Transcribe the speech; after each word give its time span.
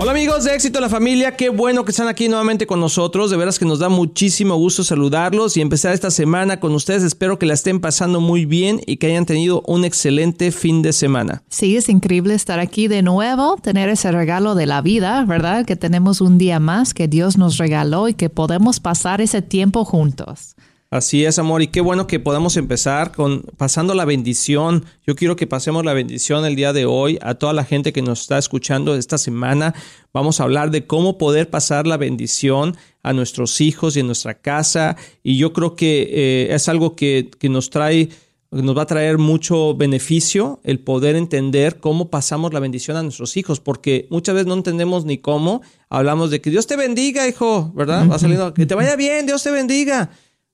Hola 0.00 0.12
amigos 0.12 0.44
de 0.44 0.54
Éxito 0.54 0.78
la 0.78 0.88
Familia, 0.88 1.34
qué 1.34 1.48
bueno 1.48 1.84
que 1.84 1.90
están 1.90 2.06
aquí 2.06 2.28
nuevamente 2.28 2.68
con 2.68 2.78
nosotros, 2.78 3.32
de 3.32 3.36
veras 3.36 3.58
que 3.58 3.64
nos 3.64 3.80
da 3.80 3.88
muchísimo 3.88 4.54
gusto 4.54 4.84
saludarlos 4.84 5.56
y 5.56 5.60
empezar 5.60 5.92
esta 5.92 6.12
semana 6.12 6.60
con 6.60 6.72
ustedes, 6.72 7.02
espero 7.02 7.40
que 7.40 7.46
la 7.46 7.54
estén 7.54 7.80
pasando 7.80 8.20
muy 8.20 8.46
bien 8.46 8.80
y 8.86 8.98
que 8.98 9.08
hayan 9.08 9.26
tenido 9.26 9.60
un 9.66 9.84
excelente 9.84 10.52
fin 10.52 10.82
de 10.82 10.92
semana. 10.92 11.42
Sí, 11.48 11.76
es 11.76 11.88
increíble 11.88 12.34
estar 12.34 12.60
aquí 12.60 12.86
de 12.86 13.02
nuevo, 13.02 13.56
tener 13.60 13.88
ese 13.88 14.12
regalo 14.12 14.54
de 14.54 14.66
la 14.66 14.82
vida, 14.82 15.24
¿verdad? 15.24 15.66
Que 15.66 15.74
tenemos 15.74 16.20
un 16.20 16.38
día 16.38 16.60
más 16.60 16.94
que 16.94 17.08
Dios 17.08 17.36
nos 17.36 17.56
regaló 17.56 18.06
y 18.06 18.14
que 18.14 18.30
podemos 18.30 18.78
pasar 18.78 19.20
ese 19.20 19.42
tiempo 19.42 19.84
juntos. 19.84 20.54
Así 20.90 21.26
es, 21.26 21.38
amor, 21.38 21.60
y 21.60 21.66
qué 21.66 21.82
bueno 21.82 22.06
que 22.06 22.18
podamos 22.18 22.56
empezar 22.56 23.12
con 23.12 23.42
pasando 23.58 23.92
la 23.92 24.06
bendición. 24.06 24.86
Yo 25.06 25.16
quiero 25.16 25.36
que 25.36 25.46
pasemos 25.46 25.84
la 25.84 25.92
bendición 25.92 26.46
el 26.46 26.56
día 26.56 26.72
de 26.72 26.86
hoy 26.86 27.18
a 27.20 27.34
toda 27.34 27.52
la 27.52 27.64
gente 27.64 27.92
que 27.92 28.00
nos 28.00 28.22
está 28.22 28.38
escuchando 28.38 28.94
esta 28.94 29.18
semana. 29.18 29.74
Vamos 30.14 30.40
a 30.40 30.44
hablar 30.44 30.70
de 30.70 30.86
cómo 30.86 31.18
poder 31.18 31.50
pasar 31.50 31.86
la 31.86 31.98
bendición 31.98 32.74
a 33.02 33.12
nuestros 33.12 33.60
hijos 33.60 33.96
y 33.96 34.00
en 34.00 34.06
nuestra 34.06 34.40
casa. 34.40 34.96
Y 35.22 35.36
yo 35.36 35.52
creo 35.52 35.76
que 35.76 36.08
eh, 36.10 36.54
es 36.54 36.70
algo 36.70 36.96
que, 36.96 37.28
que 37.38 37.50
nos 37.50 37.68
trae 37.68 38.08
nos 38.50 38.74
va 38.74 38.82
a 38.82 38.86
traer 38.86 39.18
mucho 39.18 39.74
beneficio 39.74 40.58
el 40.64 40.80
poder 40.80 41.16
entender 41.16 41.80
cómo 41.80 42.08
pasamos 42.08 42.54
la 42.54 42.60
bendición 42.60 42.96
a 42.96 43.02
nuestros 43.02 43.36
hijos, 43.36 43.60
porque 43.60 44.06
muchas 44.08 44.34
veces 44.34 44.46
no 44.46 44.54
entendemos 44.54 45.04
ni 45.04 45.18
cómo. 45.18 45.60
Hablamos 45.90 46.30
de 46.30 46.40
que 46.40 46.48
Dios 46.48 46.66
te 46.66 46.76
bendiga, 46.76 47.28
hijo, 47.28 47.70
¿verdad? 47.74 48.08
Va 48.10 48.18
saliendo, 48.18 48.54
que 48.54 48.64
te 48.64 48.74
vaya 48.74 48.96
bien, 48.96 49.26
Dios 49.26 49.42
te 49.42 49.50
bendiga. 49.50 50.10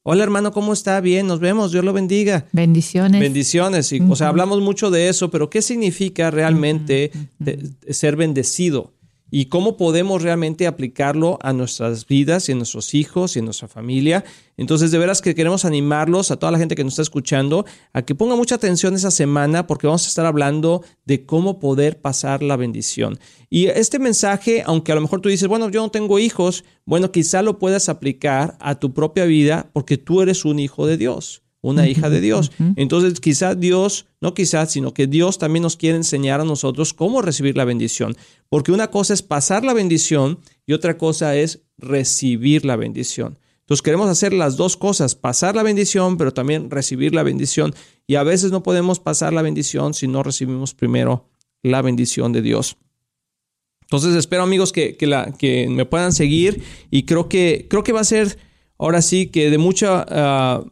Hola 0.06 0.22
hermano, 0.22 0.52
¿cómo 0.52 0.74
está? 0.74 1.00
Bien, 1.00 1.26
nos 1.26 1.40
vemos, 1.40 1.72
Dios 1.72 1.82
lo 1.82 1.94
bendiga. 1.94 2.44
Bendiciones. 2.52 3.22
Bendiciones. 3.22 3.90
Y, 3.90 4.02
O 4.02 4.14
sea, 4.16 4.28
hablamos 4.28 4.60
mucho 4.60 4.90
de 4.90 5.08
eso, 5.08 5.30
pero 5.30 5.48
¿qué 5.48 5.62
significa 5.62 6.30
realmente 6.30 7.10
ser 7.88 8.14
bendecido? 8.14 8.92
Y 9.36 9.46
cómo 9.46 9.76
podemos 9.76 10.22
realmente 10.22 10.68
aplicarlo 10.68 11.40
a 11.42 11.52
nuestras 11.52 12.06
vidas 12.06 12.48
y 12.48 12.52
a 12.52 12.54
nuestros 12.54 12.94
hijos 12.94 13.34
y 13.34 13.40
a 13.40 13.42
nuestra 13.42 13.66
familia. 13.66 14.24
Entonces, 14.56 14.92
de 14.92 14.98
veras 14.98 15.22
que 15.22 15.34
queremos 15.34 15.64
animarlos 15.64 16.30
a 16.30 16.36
toda 16.36 16.52
la 16.52 16.58
gente 16.58 16.76
que 16.76 16.84
nos 16.84 16.92
está 16.92 17.02
escuchando 17.02 17.66
a 17.92 18.02
que 18.02 18.14
ponga 18.14 18.36
mucha 18.36 18.54
atención 18.54 18.94
esa 18.94 19.10
semana 19.10 19.66
porque 19.66 19.88
vamos 19.88 20.04
a 20.04 20.08
estar 20.08 20.24
hablando 20.24 20.84
de 21.04 21.26
cómo 21.26 21.58
poder 21.58 22.00
pasar 22.00 22.44
la 22.44 22.54
bendición. 22.54 23.18
Y 23.50 23.66
este 23.66 23.98
mensaje, 23.98 24.62
aunque 24.64 24.92
a 24.92 24.94
lo 24.94 25.00
mejor 25.00 25.20
tú 25.20 25.28
dices, 25.28 25.48
bueno, 25.48 25.68
yo 25.68 25.82
no 25.82 25.90
tengo 25.90 26.20
hijos, 26.20 26.62
bueno, 26.84 27.10
quizá 27.10 27.42
lo 27.42 27.58
puedas 27.58 27.88
aplicar 27.88 28.56
a 28.60 28.78
tu 28.78 28.94
propia 28.94 29.24
vida 29.24 29.68
porque 29.72 29.98
tú 29.98 30.22
eres 30.22 30.44
un 30.44 30.60
hijo 30.60 30.86
de 30.86 30.96
Dios 30.96 31.43
una 31.64 31.88
hija 31.88 32.10
de 32.10 32.20
Dios. 32.20 32.52
Entonces, 32.76 33.18
quizá 33.20 33.54
Dios, 33.54 34.06
no 34.20 34.34
quizás, 34.34 34.70
sino 34.70 34.92
que 34.92 35.06
Dios 35.06 35.38
también 35.38 35.62
nos 35.62 35.76
quiere 35.76 35.96
enseñar 35.96 36.40
a 36.40 36.44
nosotros 36.44 36.92
cómo 36.92 37.22
recibir 37.22 37.56
la 37.56 37.64
bendición. 37.64 38.16
Porque 38.50 38.70
una 38.70 38.90
cosa 38.90 39.14
es 39.14 39.22
pasar 39.22 39.64
la 39.64 39.72
bendición 39.72 40.38
y 40.66 40.74
otra 40.74 40.98
cosa 40.98 41.34
es 41.36 41.62
recibir 41.78 42.64
la 42.64 42.76
bendición. 42.76 43.38
Entonces 43.60 43.80
queremos 43.80 44.10
hacer 44.10 44.34
las 44.34 44.58
dos 44.58 44.76
cosas, 44.76 45.14
pasar 45.14 45.56
la 45.56 45.62
bendición, 45.62 46.18
pero 46.18 46.34
también 46.34 46.70
recibir 46.70 47.14
la 47.14 47.22
bendición. 47.22 47.74
Y 48.06 48.16
a 48.16 48.22
veces 48.22 48.52
no 48.52 48.62
podemos 48.62 49.00
pasar 49.00 49.32
la 49.32 49.40
bendición 49.40 49.94
si 49.94 50.06
no 50.06 50.22
recibimos 50.22 50.74
primero 50.74 51.30
la 51.62 51.80
bendición 51.80 52.32
de 52.34 52.42
Dios. 52.42 52.76
Entonces 53.80 54.14
espero 54.16 54.42
amigos 54.42 54.70
que, 54.70 54.96
la, 55.00 55.32
que 55.32 55.66
me 55.68 55.86
puedan 55.86 56.12
seguir 56.12 56.62
y 56.90 57.04
creo 57.04 57.30
que, 57.30 57.66
creo 57.70 57.82
que 57.82 57.92
va 57.92 58.00
a 58.00 58.04
ser 58.04 58.36
ahora 58.78 59.00
sí 59.00 59.28
que 59.28 59.50
de 59.50 59.58
mucha 59.58 60.04
ah, 60.08 60.64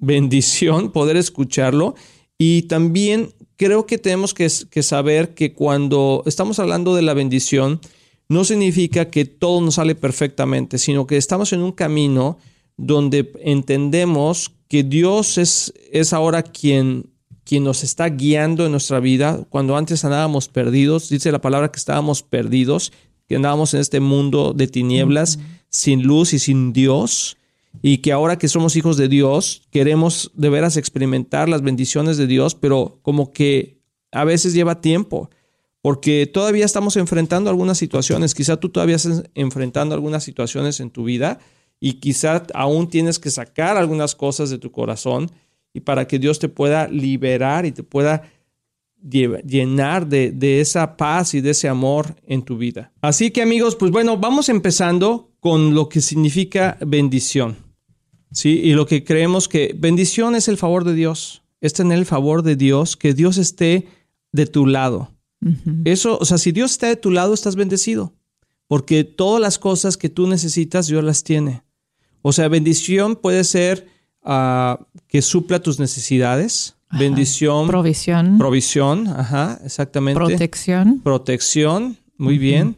bendición 0.00 0.90
poder 0.92 1.16
escucharlo. 1.16 1.94
Y 2.38 2.62
también 2.62 3.32
creo 3.56 3.86
que 3.86 3.98
tenemos 3.98 4.32
que, 4.32 4.48
saber 4.48 5.34
que 5.34 5.52
cuando 5.52 6.22
estamos 6.26 6.58
hablando 6.58 6.94
de 6.94 7.02
la 7.02 7.14
bendición, 7.14 7.80
no 8.28 8.44
significa 8.44 9.10
que 9.10 9.24
todo 9.24 9.60
nos 9.60 9.74
sale 9.74 9.94
perfectamente, 9.94 10.78
sino 10.78 11.06
que 11.06 11.16
estamos 11.16 11.52
en 11.52 11.62
un 11.62 11.72
camino 11.72 12.38
donde 12.76 13.32
entendemos 13.40 14.52
que 14.68 14.84
Dios 14.84 15.38
es, 15.38 15.72
es 15.90 16.12
ahora 16.12 16.42
quien, 16.42 17.10
quien 17.42 17.64
nos 17.64 17.82
está 17.82 18.08
guiando 18.10 18.66
en 18.66 18.72
nuestra 18.72 19.00
vida. 19.00 19.44
Cuando 19.48 19.76
antes 19.76 20.04
andábamos 20.04 20.48
perdidos, 20.48 21.08
dice 21.08 21.32
la 21.32 21.40
palabra 21.40 21.72
que 21.72 21.78
estábamos 21.78 22.22
perdidos, 22.22 22.92
que 23.26 23.36
andábamos 23.36 23.74
en 23.74 23.80
este 23.80 23.98
mundo 23.98 24.52
de 24.54 24.68
tinieblas, 24.68 25.38
sin 25.70 26.02
luz 26.02 26.32
y 26.32 26.38
sin 26.38 26.72
Dios 26.72 27.37
y 27.82 27.98
que 27.98 28.12
ahora 28.12 28.38
que 28.38 28.48
somos 28.48 28.76
hijos 28.76 28.96
de 28.96 29.08
Dios, 29.08 29.62
queremos 29.70 30.32
de 30.34 30.50
veras 30.50 30.76
experimentar 30.76 31.48
las 31.48 31.62
bendiciones 31.62 32.16
de 32.16 32.26
Dios, 32.26 32.54
pero 32.54 32.98
como 33.02 33.32
que 33.32 33.78
a 34.12 34.24
veces 34.24 34.54
lleva 34.54 34.80
tiempo, 34.80 35.30
porque 35.80 36.26
todavía 36.26 36.64
estamos 36.64 36.96
enfrentando 36.96 37.50
algunas 37.50 37.78
situaciones, 37.78 38.34
quizá 38.34 38.56
tú 38.56 38.70
todavía 38.70 38.96
estás 38.96 39.24
enfrentando 39.34 39.94
algunas 39.94 40.24
situaciones 40.24 40.80
en 40.80 40.90
tu 40.90 41.04
vida 41.04 41.38
y 41.80 41.94
quizá 41.94 42.44
aún 42.54 42.88
tienes 42.88 43.18
que 43.18 43.30
sacar 43.30 43.76
algunas 43.76 44.14
cosas 44.14 44.50
de 44.50 44.58
tu 44.58 44.72
corazón 44.72 45.30
y 45.72 45.80
para 45.80 46.08
que 46.08 46.18
Dios 46.18 46.38
te 46.38 46.48
pueda 46.48 46.88
liberar 46.88 47.64
y 47.66 47.72
te 47.72 47.84
pueda 47.84 48.22
llenar 49.00 50.08
de, 50.08 50.32
de, 50.32 50.60
esa 50.60 50.96
paz 50.96 51.34
y 51.34 51.40
de 51.40 51.50
ese 51.50 51.68
amor 51.68 52.16
en 52.26 52.42
tu 52.42 52.58
vida. 52.58 52.92
Así 53.00 53.30
que 53.30 53.42
amigos, 53.42 53.76
pues 53.76 53.92
bueno, 53.92 54.16
vamos 54.16 54.48
empezando 54.48 55.30
con 55.38 55.72
lo 55.72 55.88
que 55.88 56.00
significa 56.00 56.76
bendición. 56.84 57.67
Sí, 58.32 58.60
y 58.62 58.74
lo 58.74 58.86
que 58.86 59.04
creemos 59.04 59.48
que 59.48 59.74
bendición 59.76 60.34
es 60.34 60.48
el 60.48 60.56
favor 60.56 60.84
de 60.84 60.94
Dios, 60.94 61.42
es 61.60 61.72
tener 61.72 61.98
el 61.98 62.06
favor 62.06 62.42
de 62.42 62.56
Dios, 62.56 62.96
que 62.96 63.14
Dios 63.14 63.38
esté 63.38 63.88
de 64.32 64.46
tu 64.46 64.66
lado. 64.66 65.12
Eso, 65.84 66.18
o 66.20 66.24
sea, 66.24 66.36
si 66.36 66.50
Dios 66.50 66.72
está 66.72 66.88
de 66.88 66.96
tu 66.96 67.10
lado, 67.10 67.32
estás 67.32 67.54
bendecido, 67.54 68.12
porque 68.66 69.04
todas 69.04 69.40
las 69.40 69.58
cosas 69.58 69.96
que 69.96 70.08
tú 70.08 70.26
necesitas, 70.26 70.88
Dios 70.88 71.04
las 71.04 71.22
tiene. 71.22 71.62
O 72.22 72.32
sea, 72.32 72.48
bendición 72.48 73.16
puede 73.16 73.44
ser 73.44 73.86
ah, 74.24 74.80
que 75.06 75.22
supla 75.22 75.60
tus 75.60 75.78
necesidades. 75.78 76.74
Bendición. 76.98 77.66
Provisión. 77.68 78.38
Provisión, 78.38 79.08
ajá, 79.08 79.60
exactamente. 79.64 80.18
Protección. 80.18 81.00
Protección, 81.00 81.98
muy 82.16 82.38
bien. 82.38 82.76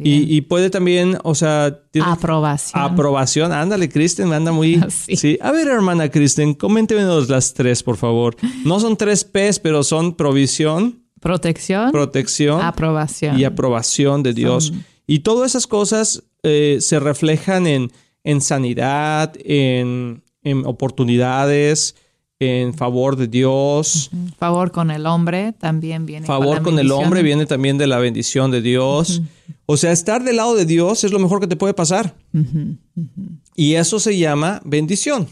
Y, 0.00 0.40
puede 0.42 0.70
también, 0.70 1.18
o 1.24 1.34
sea... 1.34 1.80
Aprobación. 2.02 2.82
Aprobación. 2.82 3.52
Ándale, 3.52 3.88
Kristen, 3.88 4.32
anda 4.32 4.52
muy... 4.52 4.80
Sí. 4.88 5.38
A 5.40 5.52
ver, 5.52 5.68
hermana 5.68 6.08
Kristen, 6.08 6.54
coméntenos 6.54 7.28
las 7.28 7.54
tres, 7.54 7.82
por 7.82 7.96
favor. 7.96 8.36
No 8.64 8.80
son 8.80 8.96
tres 8.96 9.24
P's, 9.24 9.58
pero 9.58 9.82
son 9.82 10.14
provisión. 10.14 11.02
Protección. 11.20 11.90
Protección. 11.90 12.60
Aprobación. 12.60 13.38
Y 13.38 13.44
aprobación 13.44 14.22
de 14.22 14.34
Dios. 14.34 14.72
Y 15.06 15.20
todas 15.20 15.52
esas 15.52 15.66
cosas 15.66 16.22
eh, 16.42 16.78
se 16.80 17.00
reflejan 17.00 17.66
en, 17.66 17.90
en 18.22 18.40
sanidad, 18.40 19.32
en, 19.44 20.22
en 20.42 20.66
oportunidades, 20.66 21.96
en 22.40 22.74
favor 22.74 23.16
de 23.16 23.28
Dios. 23.28 24.10
Favor 24.38 24.72
con 24.72 24.90
el 24.90 25.06
hombre 25.06 25.52
también 25.52 26.06
viene. 26.06 26.26
Favor 26.26 26.62
con, 26.62 26.78
el 26.78 26.90
hombre 26.90 27.22
viene 27.22 27.46
también 27.46 27.78
de 27.78 27.86
la 27.86 27.98
bendición 27.98 28.50
de 28.50 28.60
Dios. 28.60 29.22
O 29.66 29.76
sea, 29.76 29.92
estar 29.92 30.24
del 30.24 30.36
lado 30.36 30.54
de 30.54 30.66
Dios 30.66 31.04
es 31.04 31.12
lo 31.12 31.18
mejor 31.18 31.40
que 31.40 31.46
te 31.46 31.56
puede 31.56 31.74
pasar. 31.74 32.14
Y 33.54 33.74
eso 33.74 34.00
se 34.00 34.18
llama 34.18 34.60
bendición. 34.64 35.28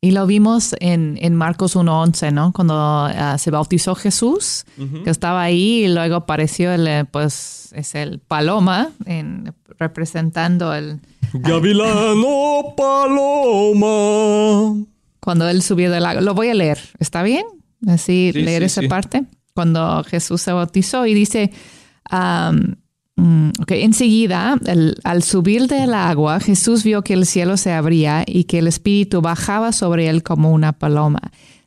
Y 0.00 0.12
lo 0.12 0.28
vimos 0.28 0.76
en, 0.78 1.18
en 1.20 1.34
Marcos 1.34 1.74
1.11, 1.74 2.32
¿no? 2.32 2.52
Cuando 2.52 2.74
ah, 2.76 3.36
se 3.36 3.50
bautizó 3.50 3.96
Jesús, 3.96 4.64
que 5.02 5.10
estaba 5.10 5.42
ahí 5.42 5.84
y 5.84 5.88
luego 5.88 6.14
apareció 6.14 6.72
el, 6.72 6.86
eh, 6.86 7.04
pues, 7.04 7.72
es 7.74 7.96
el 7.96 8.20
paloma 8.20 8.90
en, 9.06 9.52
representando 9.76 10.72
el... 10.72 11.00
Gavilano 11.32 12.74
paloma 12.76 14.86
cuando 15.20 15.48
él 15.48 15.62
subió 15.62 15.90
del 15.90 16.02
lago. 16.02 16.20
Lo 16.20 16.34
voy 16.34 16.48
a 16.48 16.54
leer, 16.54 16.78
¿está 16.98 17.22
bien? 17.22 17.44
Así 17.86 18.32
leer 18.32 18.62
esa 18.62 18.82
parte. 18.82 19.24
Cuando 19.54 20.04
Jesús 20.04 20.42
se 20.42 20.52
bautizó 20.52 21.06
y 21.06 21.14
dice, 21.14 21.52
um, 22.12 22.74
enseguida, 23.68 24.58
al 25.04 25.22
subir 25.22 25.66
del 25.66 25.94
agua, 25.94 26.40
Jesús 26.40 26.84
vio 26.84 27.02
que 27.02 27.14
el 27.14 27.26
cielo 27.26 27.56
se 27.56 27.72
abría 27.72 28.24
y 28.26 28.44
que 28.44 28.58
el 28.58 28.68
Espíritu 28.68 29.20
bajaba 29.20 29.72
sobre 29.72 30.08
él 30.08 30.22
como 30.22 30.52
una 30.52 30.72
paloma. 30.72 31.20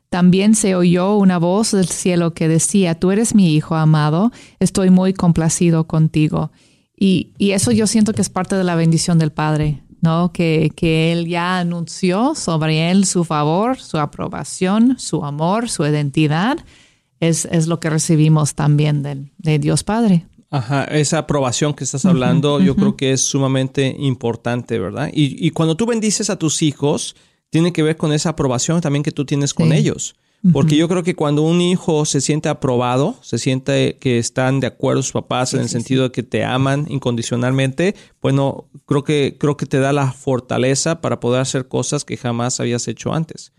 También 0.09 0.55
se 0.55 0.75
oyó 0.75 1.15
una 1.15 1.37
voz 1.37 1.71
del 1.71 1.87
cielo 1.87 2.33
que 2.33 2.47
decía, 2.47 2.95
tú 2.95 3.11
eres 3.11 3.33
mi 3.33 3.55
hijo 3.55 3.75
amado, 3.75 4.31
estoy 4.59 4.89
muy 4.89 5.13
complacido 5.13 5.87
contigo. 5.87 6.51
Y, 6.97 7.31
y 7.37 7.51
eso 7.51 7.71
yo 7.71 7.87
siento 7.87 8.13
que 8.13 8.21
es 8.21 8.29
parte 8.29 8.55
de 8.55 8.63
la 8.63 8.75
bendición 8.75 9.17
del 9.19 9.31
Padre. 9.31 9.81
¿No? 10.01 10.31
Que, 10.33 10.71
que, 10.75 11.11
Él 11.11 11.27
ya 11.27 11.59
anunció 11.59 12.35
sobre 12.35 12.91
Él 12.91 13.05
su 13.05 13.23
favor, 13.23 13.79
su 13.79 13.97
aprobación, 13.97 14.99
su 14.99 15.23
amor, 15.23 15.69
su 15.69 15.85
identidad, 15.85 16.57
es, 17.19 17.45
es 17.45 17.67
lo 17.67 17.79
que 17.79 17.89
recibimos 17.89 18.55
también 18.55 19.03
de, 19.03 19.31
de 19.37 19.59
Dios 19.59 19.83
Padre. 19.83 20.25
Ajá, 20.49 20.83
esa 20.83 21.19
aprobación 21.19 21.73
que 21.73 21.85
estás 21.85 22.03
hablando, 22.03 22.59
yo 22.59 22.75
creo 22.75 22.97
que 22.97 23.13
es 23.13 23.21
sumamente 23.21 23.95
importante, 23.97 24.79
¿verdad? 24.79 25.09
Y, 25.13 25.47
y, 25.47 25.51
cuando 25.51 25.77
tú 25.77 25.85
bendices 25.85 26.29
a 26.29 26.37
tus 26.37 26.61
hijos, 26.61 27.15
tiene 27.49 27.71
que 27.71 27.83
ver 27.83 27.95
con 27.95 28.11
esa 28.11 28.31
aprobación 28.31 28.81
también 28.81 29.01
que 29.01 29.13
tú 29.13 29.23
tienes 29.23 29.53
con 29.53 29.71
ellos. 29.71 30.15
Porque 30.53 30.75
yo 30.75 30.87
creo 30.87 31.03
que 31.03 31.15
cuando 31.15 31.43
un 31.43 31.61
hijo 31.61 32.03
se 32.05 32.19
siente 32.19 32.49
aprobado, 32.49 33.15
se 33.21 33.37
siente 33.37 33.97
que 33.99 34.17
están 34.17 34.59
de 34.59 34.67
acuerdo 34.67 35.03
sus 35.03 35.11
papás 35.11 35.53
en 35.53 35.61
el 35.61 35.69
sentido 35.69 36.03
de 36.03 36.11
que 36.11 36.23
te 36.23 36.43
aman 36.43 36.87
incondicionalmente, 36.89 37.95
bueno, 38.23 38.65
creo 38.87 39.03
que, 39.03 39.37
creo 39.39 39.55
que 39.55 39.67
te 39.67 39.79
da 39.79 39.93
la 39.93 40.11
fortaleza 40.11 40.99
para 40.99 41.19
poder 41.19 41.41
hacer 41.41 41.67
cosas 41.67 42.05
que 42.05 42.17
jamás 42.17 42.59
habías 42.59 42.87
hecho 42.87 43.13
antes. 43.13 43.53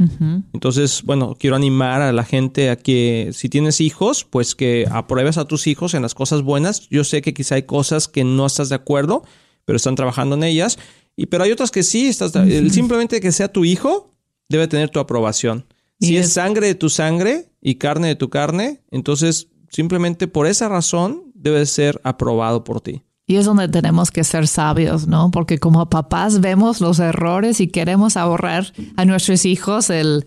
Entonces, 0.53 1.03
bueno, 1.05 1.37
quiero 1.39 1.55
animar 1.55 2.03
a 2.03 2.13
la 2.13 2.25
gente 2.25 2.71
a 2.71 2.77
que 2.77 3.31
si 3.33 3.49
tienes 3.49 3.81
hijos, 3.81 4.25
pues 4.25 4.57
que 4.57 4.87
apruebes 4.91 5.39
a 5.39 5.45
tus 5.45 5.69
hijos 5.69 5.95
en 5.95 6.03
las 6.03 6.15
cosas 6.15 6.43
buenas. 6.43 6.89
Yo 6.89 7.05
sé 7.05 7.23
que 7.23 7.33
quizá 7.33 7.55
hay 7.55 7.63
cosas 7.63 8.09
que 8.09 8.25
no 8.25 8.45
estás 8.45 8.69
de 8.71 8.75
acuerdo, 8.75 9.23
pero 9.65 9.77
están 9.77 9.95
trabajando 9.95 10.35
en 10.35 10.43
ellas. 10.43 10.79
Y, 11.15 11.27
pero 11.27 11.45
hay 11.45 11.53
otras 11.53 11.71
que 11.71 11.85
sí, 11.85 12.09
estás, 12.09 12.33
simplemente 12.71 13.21
que 13.21 13.31
sea 13.31 13.53
tu 13.53 13.65
hijo, 13.65 14.11
debe 14.49 14.67
tener 14.67 14.91
tu 14.91 14.99
aprobación. 14.99 15.65
Si 16.03 16.17
es, 16.17 16.33
sangre 16.33 16.67
de 16.67 16.75
tu 16.75 16.89
sangre 16.89 17.47
y 17.61 17.77
carne 17.77 18.09
de 18.09 18.17
tu 18.17 18.29
carne, 18.29 18.81
entonces 18.91 19.49
simplemente 19.69 20.27
por 20.27 20.47
esa 20.47 20.69
razón 20.69 21.25
debe 21.35 21.65
ser 21.67 22.01
aprobado 22.05 22.65
por 22.65 22.81
ti. 22.81 23.03
Y 23.27 23.37
es 23.37 23.47
donde 23.47 23.69
tenemos 23.69 24.11
que 24.11 24.25
ser 24.25 24.49
sabios, 24.49 25.07
¿no? 25.07 25.31
Porque 25.31 25.59
como 25.59 25.89
papás 25.89 26.41
vemos 26.41 26.81
los 26.81 26.99
errores 26.99 27.61
y 27.61 27.69
queremos 27.69 28.17
ahorrar 28.17 28.73
a 28.97 29.05
nuestros 29.05 29.45
hijos 29.47 29.91
el, 29.91 30.27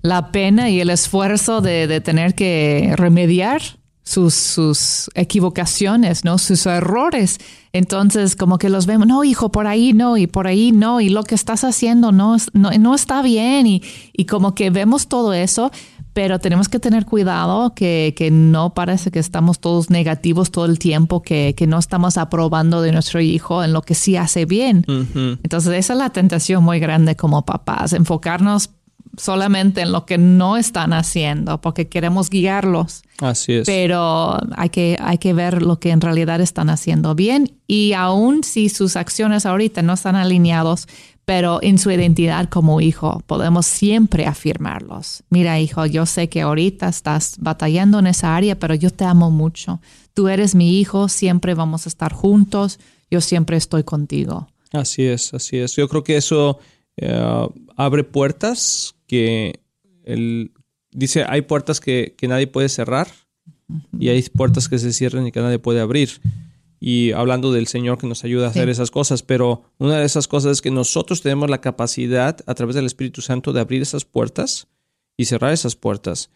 la 0.00 0.30
pena 0.30 0.70
y 0.70 0.80
el 0.80 0.90
esfuerzo 0.90 1.60
de, 1.60 1.86
de 1.86 2.00
tener 2.00 2.34
que 2.34 2.94
remediar 2.96 3.62
sus, 4.06 4.34
sus 4.34 5.10
equivocaciones, 5.14 6.24
¿no? 6.24 6.38
Sus 6.38 6.64
errores. 6.66 7.38
Entonces, 7.72 8.36
como 8.36 8.56
que 8.56 8.70
los 8.70 8.86
vemos, 8.86 9.08
no, 9.08 9.24
hijo, 9.24 9.50
por 9.50 9.66
ahí 9.66 9.92
no, 9.92 10.16
y 10.16 10.28
por 10.28 10.46
ahí 10.46 10.70
no, 10.70 11.00
y 11.00 11.08
lo 11.08 11.24
que 11.24 11.34
estás 11.34 11.64
haciendo 11.64 12.12
no, 12.12 12.36
no, 12.52 12.70
no 12.70 12.94
está 12.94 13.20
bien, 13.20 13.66
y, 13.66 13.82
y, 14.12 14.26
como 14.26 14.54
que 14.54 14.70
vemos 14.70 15.08
todo 15.08 15.34
eso, 15.34 15.72
pero 16.12 16.38
tenemos 16.38 16.68
que 16.68 16.78
tener 16.78 17.04
cuidado 17.04 17.74
que, 17.74 18.14
que 18.16 18.30
no 18.30 18.74
parece 18.74 19.10
que 19.10 19.18
estamos 19.18 19.58
todos 19.58 19.90
negativos 19.90 20.52
todo 20.52 20.66
el 20.66 20.78
tiempo, 20.78 21.20
que, 21.20 21.54
que, 21.56 21.66
no 21.66 21.78
estamos 21.78 22.16
aprobando 22.16 22.82
de 22.82 22.92
nuestro 22.92 23.20
hijo 23.20 23.64
en 23.64 23.72
lo 23.72 23.82
que 23.82 23.96
sí 23.96 24.16
hace 24.16 24.46
bien. 24.46 24.86
Entonces, 25.42 25.74
esa 25.74 25.92
es 25.94 25.98
la 25.98 26.10
tentación 26.10 26.62
muy 26.62 26.78
grande 26.78 27.16
como 27.16 27.44
papás, 27.44 27.92
enfocarnos 27.92 28.70
solamente 29.16 29.80
en 29.82 29.92
lo 29.92 30.06
que 30.06 30.18
no 30.18 30.56
están 30.56 30.92
haciendo, 30.92 31.60
porque 31.60 31.88
queremos 31.88 32.30
guiarlos. 32.30 33.02
Así 33.18 33.54
es. 33.54 33.66
Pero 33.66 34.38
hay 34.56 34.68
que, 34.70 34.96
hay 35.00 35.18
que 35.18 35.32
ver 35.32 35.62
lo 35.62 35.78
que 35.78 35.90
en 35.90 36.00
realidad 36.00 36.40
están 36.40 36.70
haciendo 36.70 37.14
bien 37.14 37.56
y 37.66 37.92
aun 37.94 38.44
si 38.44 38.68
sus 38.68 38.96
acciones 38.96 39.46
ahorita 39.46 39.82
no 39.82 39.94
están 39.94 40.16
alineados, 40.16 40.86
pero 41.24 41.58
en 41.62 41.78
su 41.78 41.90
identidad 41.90 42.48
como 42.48 42.80
hijo 42.80 43.22
podemos 43.26 43.66
siempre 43.66 44.26
afirmarlos. 44.26 45.24
Mira, 45.28 45.58
hijo, 45.60 45.84
yo 45.86 46.06
sé 46.06 46.28
que 46.28 46.42
ahorita 46.42 46.88
estás 46.88 47.36
batallando 47.38 47.98
en 47.98 48.06
esa 48.06 48.36
área, 48.36 48.58
pero 48.58 48.74
yo 48.74 48.90
te 48.90 49.04
amo 49.04 49.30
mucho. 49.30 49.80
Tú 50.14 50.28
eres 50.28 50.54
mi 50.54 50.78
hijo, 50.78 51.08
siempre 51.08 51.54
vamos 51.54 51.86
a 51.86 51.88
estar 51.88 52.12
juntos, 52.12 52.78
yo 53.10 53.20
siempre 53.20 53.56
estoy 53.56 53.82
contigo. 53.82 54.48
Así 54.72 55.04
es, 55.04 55.32
así 55.34 55.58
es. 55.58 55.74
Yo 55.76 55.88
creo 55.88 56.04
que 56.04 56.16
eso 56.16 56.58
eh, 56.96 57.48
abre 57.76 58.04
puertas 58.04 58.95
que 59.06 59.60
él 60.04 60.52
dice, 60.92 61.24
hay 61.28 61.42
puertas 61.42 61.80
que, 61.80 62.14
nadie 62.22 62.46
puede 62.46 62.68
cerrar 62.68 63.08
y 63.98 64.08
hay 64.08 64.22
puertas 64.22 64.68
que 64.68 64.78
se 64.78 64.92
cierran 64.92 65.26
y 65.26 65.32
que 65.32 65.40
nadie 65.40 65.58
puede 65.58 65.80
abrir. 65.80 66.20
Y 66.78 67.12
hablando 67.12 67.52
del 67.52 67.66
Señor 67.66 67.98
que 67.98 68.06
nos 68.06 68.24
ayuda 68.24 68.46
a 68.46 68.50
hacer 68.50 68.68
esas 68.68 68.90
cosas, 68.90 69.22
pero 69.22 69.62
una 69.78 69.98
de 69.98 70.04
esas 70.04 70.28
cosas 70.28 70.52
es 70.52 70.62
que 70.62 70.70
nosotros 70.70 71.22
tenemos 71.22 71.48
la 71.48 71.60
capacidad 71.60 72.38
a 72.46 72.54
través 72.54 72.76
del 72.76 72.86
Espíritu 72.86 73.22
Santo 73.22 73.52
de 73.52 73.60
abrir 73.60 73.82
esas 73.82 74.04
puertas 74.04 74.68
y 75.16 75.24
cerrar 75.24 75.52
esas 75.52 75.74
puertas. 75.74 76.30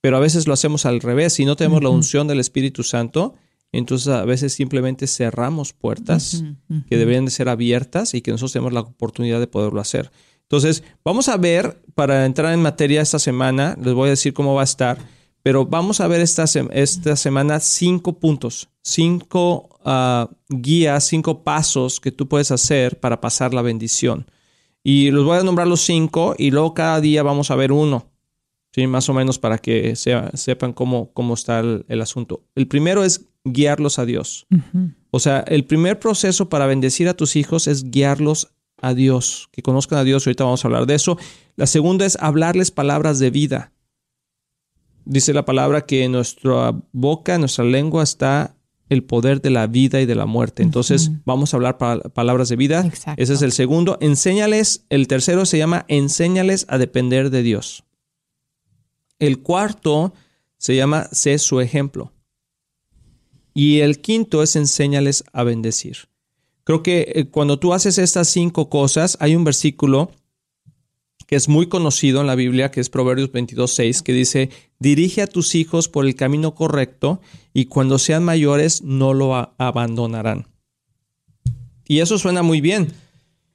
Pero 0.00 0.16
a 0.16 0.20
veces 0.20 0.48
lo 0.48 0.54
hacemos 0.54 0.86
al 0.86 1.00
revés. 1.00 1.34
Si 1.34 1.44
no 1.44 1.56
tenemos 1.56 1.82
la 1.82 1.90
unción 1.90 2.26
del 2.26 2.40
Espíritu 2.40 2.82
Santo, 2.82 3.34
entonces 3.70 4.08
a 4.08 4.24
veces 4.24 4.52
simplemente 4.52 5.06
cerramos 5.06 5.72
puertas 5.72 6.42
que 6.88 6.96
deberían 6.96 7.24
de 7.24 7.30
ser 7.30 7.48
abiertas 7.48 8.14
y 8.14 8.20
que 8.20 8.30
nosotros 8.30 8.52
tenemos 8.52 8.72
la 8.72 8.80
oportunidad 8.80 9.40
de 9.40 9.46
poderlo 9.46 9.80
hacer. 9.80 10.10
Entonces, 10.52 10.84
vamos 11.02 11.30
a 11.30 11.38
ver, 11.38 11.82
para 11.94 12.26
entrar 12.26 12.52
en 12.52 12.60
materia 12.60 13.00
esta 13.00 13.18
semana, 13.18 13.74
les 13.82 13.94
voy 13.94 14.08
a 14.08 14.10
decir 14.10 14.34
cómo 14.34 14.54
va 14.54 14.60
a 14.60 14.64
estar, 14.64 14.98
pero 15.42 15.64
vamos 15.64 16.02
a 16.02 16.08
ver 16.08 16.20
esta, 16.20 16.44
esta 16.72 17.16
semana 17.16 17.58
cinco 17.58 18.18
puntos, 18.20 18.68
cinco 18.82 19.80
ah, 19.82 20.28
guías, 20.50 21.06
cinco 21.06 21.42
pasos 21.42 22.00
que 22.00 22.12
tú 22.12 22.28
puedes 22.28 22.50
hacer 22.50 23.00
para 23.00 23.18
pasar 23.18 23.54
la 23.54 23.62
bendición. 23.62 24.30
Y 24.84 25.10
los 25.10 25.24
voy 25.24 25.38
a 25.38 25.42
nombrar 25.42 25.66
los 25.66 25.80
cinco 25.80 26.34
y 26.36 26.50
luego 26.50 26.74
cada 26.74 27.00
día 27.00 27.22
vamos 27.22 27.50
a 27.50 27.56
ver 27.56 27.72
uno, 27.72 28.12
¿sí? 28.72 28.86
más 28.86 29.08
o 29.08 29.14
menos 29.14 29.38
para 29.38 29.56
que 29.56 29.96
sepan 29.96 30.74
cómo, 30.74 31.14
cómo 31.14 31.32
está 31.32 31.60
el, 31.60 32.00
asunto. 32.02 32.44
El 32.54 32.68
primero 32.68 33.04
es 33.04 33.24
guiarlos 33.42 33.98
a 33.98 34.04
Dios. 34.04 34.46
O 35.12 35.18
sea, 35.18 35.40
el 35.48 35.64
primer 35.64 35.98
proceso 35.98 36.50
para 36.50 36.66
bendecir 36.66 37.08
a 37.08 37.14
tus 37.14 37.36
hijos 37.36 37.68
es 37.68 37.90
guiarlos 37.90 38.52
a 38.82 38.94
Dios, 38.94 39.48
que 39.52 39.62
conozcan 39.62 39.98
a 39.98 40.04
Dios. 40.04 40.26
Ahorita 40.26 40.44
vamos 40.44 40.64
a 40.64 40.68
hablar 40.68 40.86
de 40.86 40.94
eso. 40.94 41.16
La 41.56 41.66
segunda 41.66 42.04
es 42.04 42.18
hablarles 42.20 42.70
palabras 42.70 43.18
de 43.18 43.30
vida. 43.30 43.72
Dice 45.04 45.32
la 45.32 45.44
palabra 45.44 45.86
que 45.86 46.04
en 46.04 46.12
nuestra 46.12 46.74
boca, 46.92 47.34
en 47.34 47.40
nuestra 47.40 47.64
lengua 47.64 48.02
está 48.02 48.56
el 48.88 49.04
poder 49.04 49.40
de 49.40 49.50
la 49.50 49.66
vida 49.66 50.00
y 50.00 50.06
de 50.06 50.14
la 50.14 50.26
muerte. 50.26 50.62
Entonces 50.62 51.10
vamos 51.24 51.52
a 51.52 51.56
hablar 51.56 51.78
palabras 51.78 52.48
de 52.48 52.56
vida. 52.56 52.84
Ese 53.16 53.32
es 53.32 53.42
el 53.42 53.52
segundo. 53.52 53.96
Enséñales, 54.00 54.84
el 54.90 55.08
tercero 55.08 55.46
se 55.46 55.58
llama 55.58 55.86
enséñales 55.88 56.66
a 56.68 56.78
depender 56.78 57.30
de 57.30 57.42
Dios. 57.42 57.84
El 59.18 59.40
cuarto 59.40 60.12
se 60.58 60.76
llama 60.76 61.08
sé 61.10 61.38
su 61.38 61.60
ejemplo. 61.60 62.12
Y 63.54 63.80
el 63.80 64.00
quinto 64.00 64.42
es 64.42 64.56
enséñales 64.56 65.24
a 65.32 65.42
bendecir. 65.42 66.11
Creo 66.64 66.82
que 66.82 67.12
eh, 67.14 67.24
cuando 67.26 67.58
tú 67.58 67.74
haces 67.74 67.98
estas 67.98 68.28
cinco 68.28 68.68
cosas, 68.68 69.16
hay 69.20 69.34
un 69.34 69.44
versículo 69.44 70.10
que 71.26 71.36
es 71.36 71.48
muy 71.48 71.66
conocido 71.66 72.20
en 72.20 72.26
la 72.26 72.34
Biblia, 72.34 72.70
que 72.70 72.80
es 72.80 72.90
Proverbios 72.90 73.32
22, 73.32 73.72
6, 73.72 74.02
que 74.02 74.12
dice, 74.12 74.50
dirige 74.78 75.22
a 75.22 75.26
tus 75.26 75.54
hijos 75.54 75.88
por 75.88 76.04
el 76.04 76.14
camino 76.14 76.54
correcto 76.54 77.20
y 77.54 77.66
cuando 77.66 77.98
sean 77.98 78.24
mayores 78.24 78.82
no 78.82 79.14
lo 79.14 79.54
abandonarán. 79.56 80.46
Y 81.86 82.00
eso 82.00 82.18
suena 82.18 82.42
muy 82.42 82.60
bien. 82.60 82.92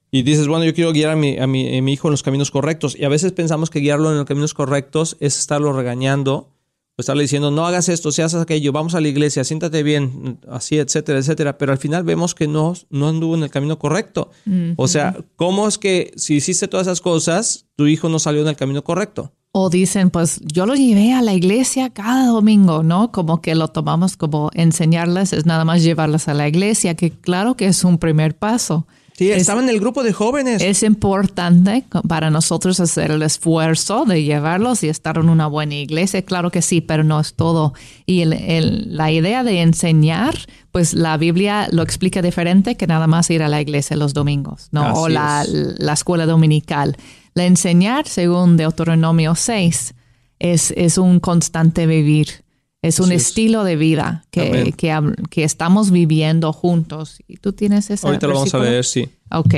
Y 0.10 0.24
dices, 0.24 0.48
bueno, 0.48 0.65
yo 0.65 0.74
quiero 0.74 0.91
guiar 0.91 1.12
a 1.12 1.15
mi, 1.15 1.38
a 1.38 1.48
mi, 1.48 1.77
a 1.77 1.82
mi 1.82 1.93
hijo 1.93 2.08
en 2.08 2.13
los 2.13 2.24
caminos 2.24 2.50
correctos. 2.50 2.96
Y 2.98 3.03
a 3.03 3.10
veces 3.10 3.32
pensamos 3.32 3.70
que 3.70 3.79
guiarlo 3.79 4.10
en 4.10 4.17
los 4.17 4.25
caminos 4.25 4.53
correctos 4.53 5.17
es 5.20 5.38
estarlo 5.38 5.74
regañando 5.74 6.57
pues 6.98 7.04
estarle 7.04 7.25
diciendo, 7.25 7.51
no 7.51 7.68
hagas 7.68 7.89
esto, 7.89 8.12
si 8.12 8.24
haces 8.24 8.42
aquello, 8.42 8.72
vamos 8.72 8.96
a 8.96 9.01
la 9.01 9.08
iglesia, 9.08 9.44
siéntate 9.44 9.84
bien, 9.84 10.39
así, 10.50 10.80
etcétera, 10.80 11.20
etcétera. 11.20 11.56
Pero 11.60 11.72
al 11.72 11.77
final 11.77 12.04
vemos 12.04 12.34
que 12.34 12.48
no, 12.48 12.74
no 12.89 13.08
anduvo 13.08 13.36
en 13.36 13.44
el 13.44 13.51
camino 13.51 13.77
correcto. 13.77 14.32
O 14.77 14.88
sea, 14.88 15.16
¿cómo 15.36 15.68
es 15.68 15.77
que 15.77 16.12
si 16.16 16.38
hiciste 16.38 16.68
todas 16.68 16.88
esas 16.88 17.00
cosas, 17.00 17.68
tu 17.75 17.86
hijo 17.86 18.10
no 18.10 18.18
salió 18.18 18.42
en 18.42 18.48
el 18.48 18.56
camino 18.56 18.84
correcto? 18.84 19.32
O 19.51 19.70
dicen, 19.70 20.10
pues 20.10 20.42
yo 20.44 20.66
lo 20.66 20.74
llevé 20.74 21.13
a 21.13 21.22
la 21.22 21.36
iglesia 21.36 21.92
cada 21.92 22.25
domingo, 22.25 22.82
¿no? 22.82 23.12
Como 23.12 23.44
que 23.44 23.54
lo 23.54 23.68
tomamos 23.68 24.18
como 24.18 24.50
enseñarles, 24.56 25.34
es 25.34 25.46
nada 25.46 25.66
más 25.66 25.84
llevarlas 25.84 26.27
a 26.27 26.34
la 26.34 26.48
iglesia, 26.48 26.96
que 26.96 27.12
claro 27.12 27.56
que 27.56 27.68
es 27.68 27.84
un 27.84 28.00
primer 28.00 28.36
paso. 28.36 28.88
Sí, 29.17 29.31
estaba 29.31 29.63
en 29.63 29.69
el 29.69 29.79
grupo 29.79 30.03
de 30.03 30.13
jóvenes. 30.13 30.62
Es 30.62 30.83
importante 30.83 31.83
para 32.07 32.29
nosotros 32.29 32.79
hacer 32.79 33.09
el 33.09 33.24
esfuerzo 33.24 34.05
de 34.05 34.24
llevarlos 34.24 34.83
y 34.83 34.89
estar 34.89 35.17
en 35.17 35.29
una 35.29 35.47
buena 35.47 35.74
iglesia, 35.74 36.21
claro 36.21 36.51
que 36.51 36.62
sí, 36.62 36.81
pero 36.81 37.03
no 37.03 37.19
es 37.19 37.33
todo. 37.33 37.74
Y 38.05 38.25
la 38.25 39.12
idea 39.12 39.43
de 39.43 39.62
enseñar, 39.63 40.36
pues 40.71 40.93
la 40.93 41.17
Biblia 41.17 41.67
lo 41.71 41.81
explica 41.81 42.21
diferente 42.21 42.77
que 42.77 42.86
nada 42.86 43.07
más 43.07 43.31
ir 43.31 43.41
a 43.41 43.47
la 43.47 43.59
iglesia 43.59 43.97
los 43.97 44.13
domingos, 44.13 44.67
¿no? 44.71 44.93
o 44.93 45.09
la, 45.09 45.43
la, 45.47 45.93
escuela 45.93 46.27
dominical. 46.27 46.95
La 47.33 47.45
enseñar, 47.45 48.07
según 48.07 48.55
Deuteronomio 48.55 49.33
6, 49.33 49.95
es, 50.38 50.71
es 50.77 51.00
un 51.00 51.19
constante 51.19 51.88
vivir 51.88 52.43
es 52.81 53.00
un 53.00 53.12
estilo 53.12 53.63
de 53.63 53.75
vida 53.75 54.25
que, 54.29 54.74
que, 55.29 55.43
estamos 55.43 55.89
viviendo 55.91 56.53
juntos. 56.53 57.19
¿Y 57.27 57.38
tú 57.38 57.51
tienes 57.53 57.89
esa 57.89 58.07
Ahorita 58.07 58.27
lo 58.27 58.36
vamos 58.36 58.53
a 58.53 58.60
ver, 58.60 58.86
sí. 58.86 59.10
Ok. 59.31 59.55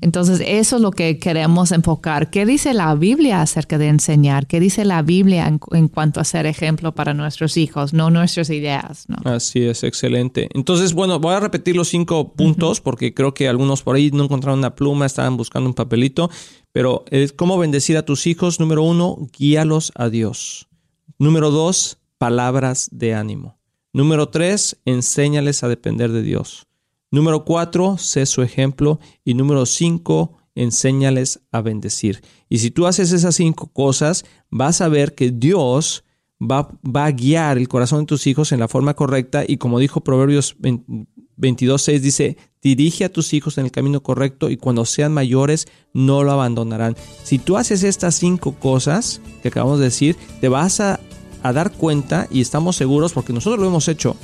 Entonces, 0.00 0.40
eso 0.46 0.76
es 0.76 0.82
lo 0.82 0.90
que 0.90 1.18
queremos 1.18 1.72
enfocar. 1.72 2.30
¿Qué 2.30 2.46
dice 2.46 2.74
la 2.74 2.94
Biblia 2.94 3.40
acerca 3.40 3.78
de 3.78 3.88
enseñar? 3.88 4.46
¿Qué 4.46 4.60
dice 4.60 4.84
la 4.84 5.02
Biblia 5.02 5.48
en, 5.48 5.88
cuanto 5.88 6.20
a 6.20 6.24
ser 6.24 6.46
ejemplo 6.46 6.94
para 6.94 7.14
nuestros 7.14 7.56
hijos, 7.56 7.94
no 7.94 8.10
nuestras 8.10 8.50
ideas? 8.50 9.06
¿no? 9.08 9.16
Así 9.24 9.64
es, 9.64 9.82
excelente. 9.82 10.48
Entonces, 10.54 10.92
bueno, 10.92 11.18
voy 11.18 11.34
a 11.34 11.40
repetir 11.40 11.74
los 11.74 11.88
cinco 11.88 12.34
puntos 12.34 12.80
porque 12.80 13.14
creo 13.14 13.32
que 13.34 13.48
algunos 13.48 13.82
por 13.82 13.96
ahí 13.96 14.10
no 14.12 14.24
encontraron 14.24 14.58
una 14.58 14.74
pluma, 14.74 15.06
estaban 15.06 15.36
buscando 15.36 15.68
un 15.68 15.74
papelito. 15.74 16.30
Pero 16.70 17.04
es 17.10 17.32
cómo 17.32 17.58
bendecir 17.58 17.96
a 17.96 18.04
tus 18.04 18.26
hijos. 18.26 18.60
Número 18.60 18.82
uno, 18.82 19.16
guíalos 19.36 19.90
a 19.96 20.10
Dios. 20.10 20.68
Número 21.18 21.50
dos, 21.50 21.98
palabras 22.18 22.88
de 22.92 23.14
ánimo. 23.14 23.58
Número 23.92 24.28
tres, 24.28 24.78
enséñales 24.84 25.62
a 25.62 25.68
depender 25.68 26.12
de 26.12 26.22
Dios. 26.22 26.66
Número 27.10 27.44
cuatro, 27.44 27.96
sé 27.96 28.26
su 28.26 28.42
ejemplo. 28.42 29.00
Y 29.24 29.34
número 29.34 29.64
cinco, 29.64 30.36
enséñales 30.54 31.40
a 31.52 31.62
bendecir. 31.62 32.22
Y 32.48 32.58
si 32.58 32.70
tú 32.70 32.86
haces 32.86 33.12
esas 33.12 33.36
cinco 33.36 33.68
cosas, 33.72 34.24
vas 34.50 34.80
a 34.80 34.88
ver 34.88 35.14
que 35.14 35.30
Dios 35.30 36.04
va, 36.40 36.68
va 36.84 37.06
a 37.06 37.12
guiar 37.12 37.58
el 37.58 37.68
corazón 37.68 38.00
de 38.00 38.06
tus 38.06 38.26
hijos 38.26 38.52
en 38.52 38.60
la 38.60 38.68
forma 38.68 38.94
correcta. 38.94 39.44
Y 39.46 39.56
como 39.56 39.78
dijo 39.78 40.02
Proverbios 40.02 40.56
22.6, 40.58 42.00
dice, 42.00 42.36
dirige 42.62 43.04
a 43.04 43.12
tus 43.12 43.32
hijos 43.32 43.56
en 43.58 43.64
el 43.66 43.70
camino 43.70 44.02
correcto 44.02 44.50
y 44.50 44.56
cuando 44.56 44.84
sean 44.84 45.14
mayores 45.14 45.66
no 45.94 46.24
lo 46.24 46.32
abandonarán. 46.32 46.96
Si 47.22 47.38
tú 47.38 47.56
haces 47.56 47.82
estas 47.84 48.16
cinco 48.16 48.52
cosas 48.52 49.20
que 49.42 49.48
acabamos 49.48 49.78
de 49.78 49.86
decir, 49.86 50.16
te 50.40 50.48
vas 50.48 50.80
a, 50.80 51.00
dar 51.42 51.72
cuenta 51.72 52.26
y 52.30 52.40
estamos 52.40 52.76
seguros 52.76 53.12
porque 53.12 53.32
nosotros 53.32 53.60
lo 53.60 53.66
hemos 53.66 53.88
hecho. 53.88 54.16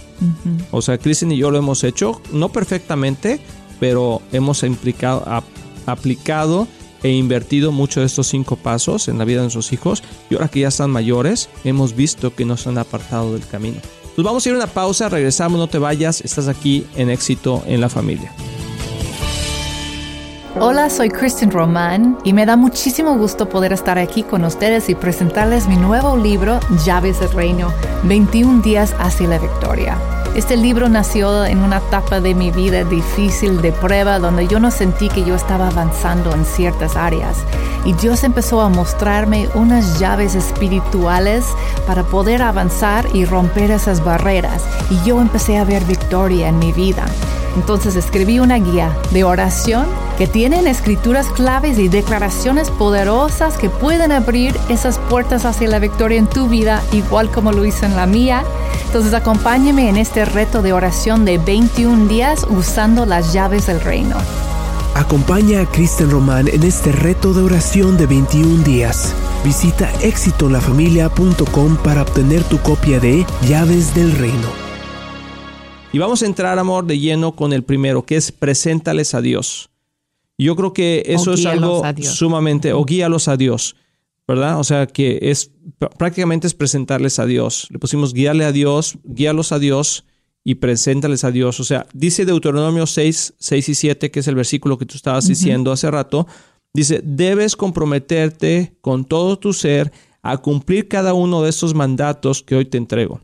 O 0.70 0.82
sea, 0.82 0.98
Kristen 0.98 1.32
y 1.32 1.36
yo 1.36 1.50
lo 1.50 1.58
hemos 1.58 1.84
hecho, 1.84 2.20
no 2.32 2.50
perfectamente, 2.50 3.40
pero 3.80 4.22
hemos 4.32 4.62
implicado, 4.62 5.24
aplicado 5.86 6.68
e 7.02 7.10
invertido 7.10 7.70
mucho 7.70 8.00
de 8.00 8.06
estos 8.06 8.28
cinco 8.28 8.56
pasos 8.56 9.08
en 9.08 9.18
la 9.18 9.24
vida 9.24 9.38
de 9.38 9.44
nuestros 9.44 9.72
hijos 9.72 10.02
y 10.30 10.34
ahora 10.34 10.48
que 10.48 10.60
ya 10.60 10.68
están 10.68 10.90
mayores, 10.90 11.50
hemos 11.62 11.94
visto 11.94 12.34
que 12.34 12.44
nos 12.44 12.66
han 12.66 12.78
apartado 12.78 13.34
del 13.34 13.46
camino. 13.46 13.80
Pues 14.14 14.24
vamos 14.24 14.46
a 14.46 14.48
ir 14.48 14.54
a 14.54 14.58
una 14.58 14.66
pausa, 14.68 15.08
regresamos, 15.08 15.58
no 15.58 15.66
te 15.66 15.78
vayas, 15.78 16.20
estás 16.20 16.48
aquí 16.48 16.86
en 16.96 17.10
éxito 17.10 17.62
en 17.66 17.80
la 17.80 17.88
familia. 17.88 18.32
Hola, 20.60 20.88
soy 20.88 21.10
Kristen 21.10 21.50
Román 21.50 22.16
y 22.22 22.32
me 22.32 22.46
da 22.46 22.56
muchísimo 22.56 23.16
gusto 23.16 23.48
poder 23.48 23.72
estar 23.72 23.98
aquí 23.98 24.22
con 24.22 24.44
ustedes 24.44 24.88
y 24.88 24.94
presentarles 24.94 25.66
mi 25.66 25.76
nuevo 25.76 26.16
libro, 26.16 26.60
Llaves 26.84 27.18
del 27.18 27.32
Reino, 27.32 27.72
21 28.04 28.62
días 28.62 28.94
hacia 29.00 29.26
la 29.26 29.40
victoria. 29.40 29.98
Este 30.36 30.56
libro 30.56 30.88
nació 30.88 31.44
en 31.44 31.58
una 31.58 31.78
etapa 31.78 32.20
de 32.20 32.36
mi 32.36 32.52
vida 32.52 32.84
difícil 32.84 33.62
de 33.62 33.72
prueba 33.72 34.20
donde 34.20 34.46
yo 34.46 34.60
no 34.60 34.70
sentí 34.70 35.08
que 35.08 35.24
yo 35.24 35.34
estaba 35.34 35.66
avanzando 35.66 36.32
en 36.32 36.44
ciertas 36.44 36.94
áreas. 36.94 37.38
Y 37.84 37.92
Dios 37.94 38.22
empezó 38.22 38.60
a 38.60 38.68
mostrarme 38.68 39.48
unas 39.54 39.98
llaves 39.98 40.36
espirituales 40.36 41.44
para 41.84 42.04
poder 42.04 42.42
avanzar 42.42 43.08
y 43.12 43.24
romper 43.24 43.72
esas 43.72 44.04
barreras. 44.04 44.62
Y 44.88 45.04
yo 45.04 45.20
empecé 45.20 45.58
a 45.58 45.64
ver 45.64 45.84
victoria 45.84 46.48
en 46.48 46.60
mi 46.60 46.72
vida. 46.72 47.04
Entonces 47.56 47.96
escribí 47.96 48.38
una 48.38 48.58
guía 48.58 48.96
de 49.10 49.24
oración 49.24 49.86
que 50.18 50.26
tienen 50.26 50.66
escrituras 50.66 51.28
claves 51.28 51.78
y 51.78 51.88
declaraciones 51.88 52.70
poderosas 52.70 53.58
que 53.58 53.70
pueden 53.70 54.12
abrir 54.12 54.54
esas 54.68 54.98
puertas 54.98 55.44
hacia 55.44 55.68
la 55.68 55.78
victoria 55.78 56.18
en 56.18 56.28
tu 56.28 56.48
vida, 56.48 56.82
igual 56.92 57.30
como 57.30 57.52
lo 57.52 57.64
hice 57.64 57.86
en 57.86 57.96
la 57.96 58.06
mía. 58.06 58.44
Entonces 58.86 59.12
acompáñeme 59.12 59.88
en 59.88 59.96
este 59.96 60.24
reto 60.24 60.62
de 60.62 60.72
oración 60.72 61.24
de 61.24 61.38
21 61.38 62.06
días 62.06 62.46
usando 62.48 63.06
las 63.06 63.32
llaves 63.32 63.66
del 63.66 63.80
reino. 63.80 64.16
Acompaña 64.94 65.60
a 65.60 65.66
Kristen 65.66 66.10
Román 66.10 66.46
en 66.46 66.62
este 66.62 66.92
reto 66.92 67.34
de 67.34 67.42
oración 67.42 67.96
de 67.96 68.06
21 68.06 68.62
días. 68.62 69.12
Visita 69.44 69.90
éxitolafamilia.com 70.00 71.76
para 71.78 72.02
obtener 72.02 72.44
tu 72.44 72.58
copia 72.58 73.00
de 73.00 73.26
Llaves 73.48 73.92
del 73.94 74.12
Reino. 74.12 74.48
Y 75.92 75.98
vamos 75.98 76.22
a 76.22 76.26
entrar, 76.26 76.58
amor, 76.58 76.86
de 76.86 76.98
lleno 76.98 77.34
con 77.34 77.52
el 77.52 77.64
primero, 77.64 78.04
que 78.04 78.16
es 78.16 78.30
preséntales 78.30 79.14
a 79.14 79.20
Dios. 79.20 79.73
Yo 80.38 80.56
creo 80.56 80.72
que 80.72 81.02
eso 81.06 81.32
es 81.32 81.46
algo 81.46 81.82
sumamente, 82.02 82.72
o 82.72 82.84
guíalos 82.84 83.28
a 83.28 83.36
Dios, 83.36 83.76
¿verdad? 84.26 84.58
O 84.58 84.64
sea, 84.64 84.86
que 84.86 85.18
es 85.22 85.52
prácticamente 85.98 86.46
es 86.46 86.54
presentarles 86.54 87.18
a 87.18 87.26
Dios. 87.26 87.68
Le 87.70 87.78
pusimos 87.78 88.12
guíale 88.12 88.44
a 88.44 88.52
Dios, 88.52 88.98
guíalos 89.04 89.52
a 89.52 89.58
Dios 89.58 90.04
y 90.42 90.56
preséntales 90.56 91.24
a 91.24 91.30
Dios. 91.30 91.60
O 91.60 91.64
sea, 91.64 91.86
dice 91.92 92.24
Deuteronomio 92.24 92.86
6, 92.86 93.34
6 93.38 93.68
y 93.68 93.74
7, 93.74 94.10
que 94.10 94.20
es 94.20 94.28
el 94.28 94.34
versículo 94.34 94.76
que 94.76 94.86
tú 94.86 94.96
estabas 94.96 95.28
diciendo 95.28 95.72
hace 95.72 95.90
rato, 95.90 96.26
dice, 96.72 97.00
debes 97.04 97.56
comprometerte 97.56 98.76
con 98.80 99.04
todo 99.04 99.38
tu 99.38 99.52
ser 99.52 99.92
a 100.22 100.38
cumplir 100.38 100.88
cada 100.88 101.14
uno 101.14 101.42
de 101.42 101.50
estos 101.50 101.74
mandatos 101.74 102.42
que 102.42 102.56
hoy 102.56 102.64
te 102.64 102.78
entrego. 102.78 103.20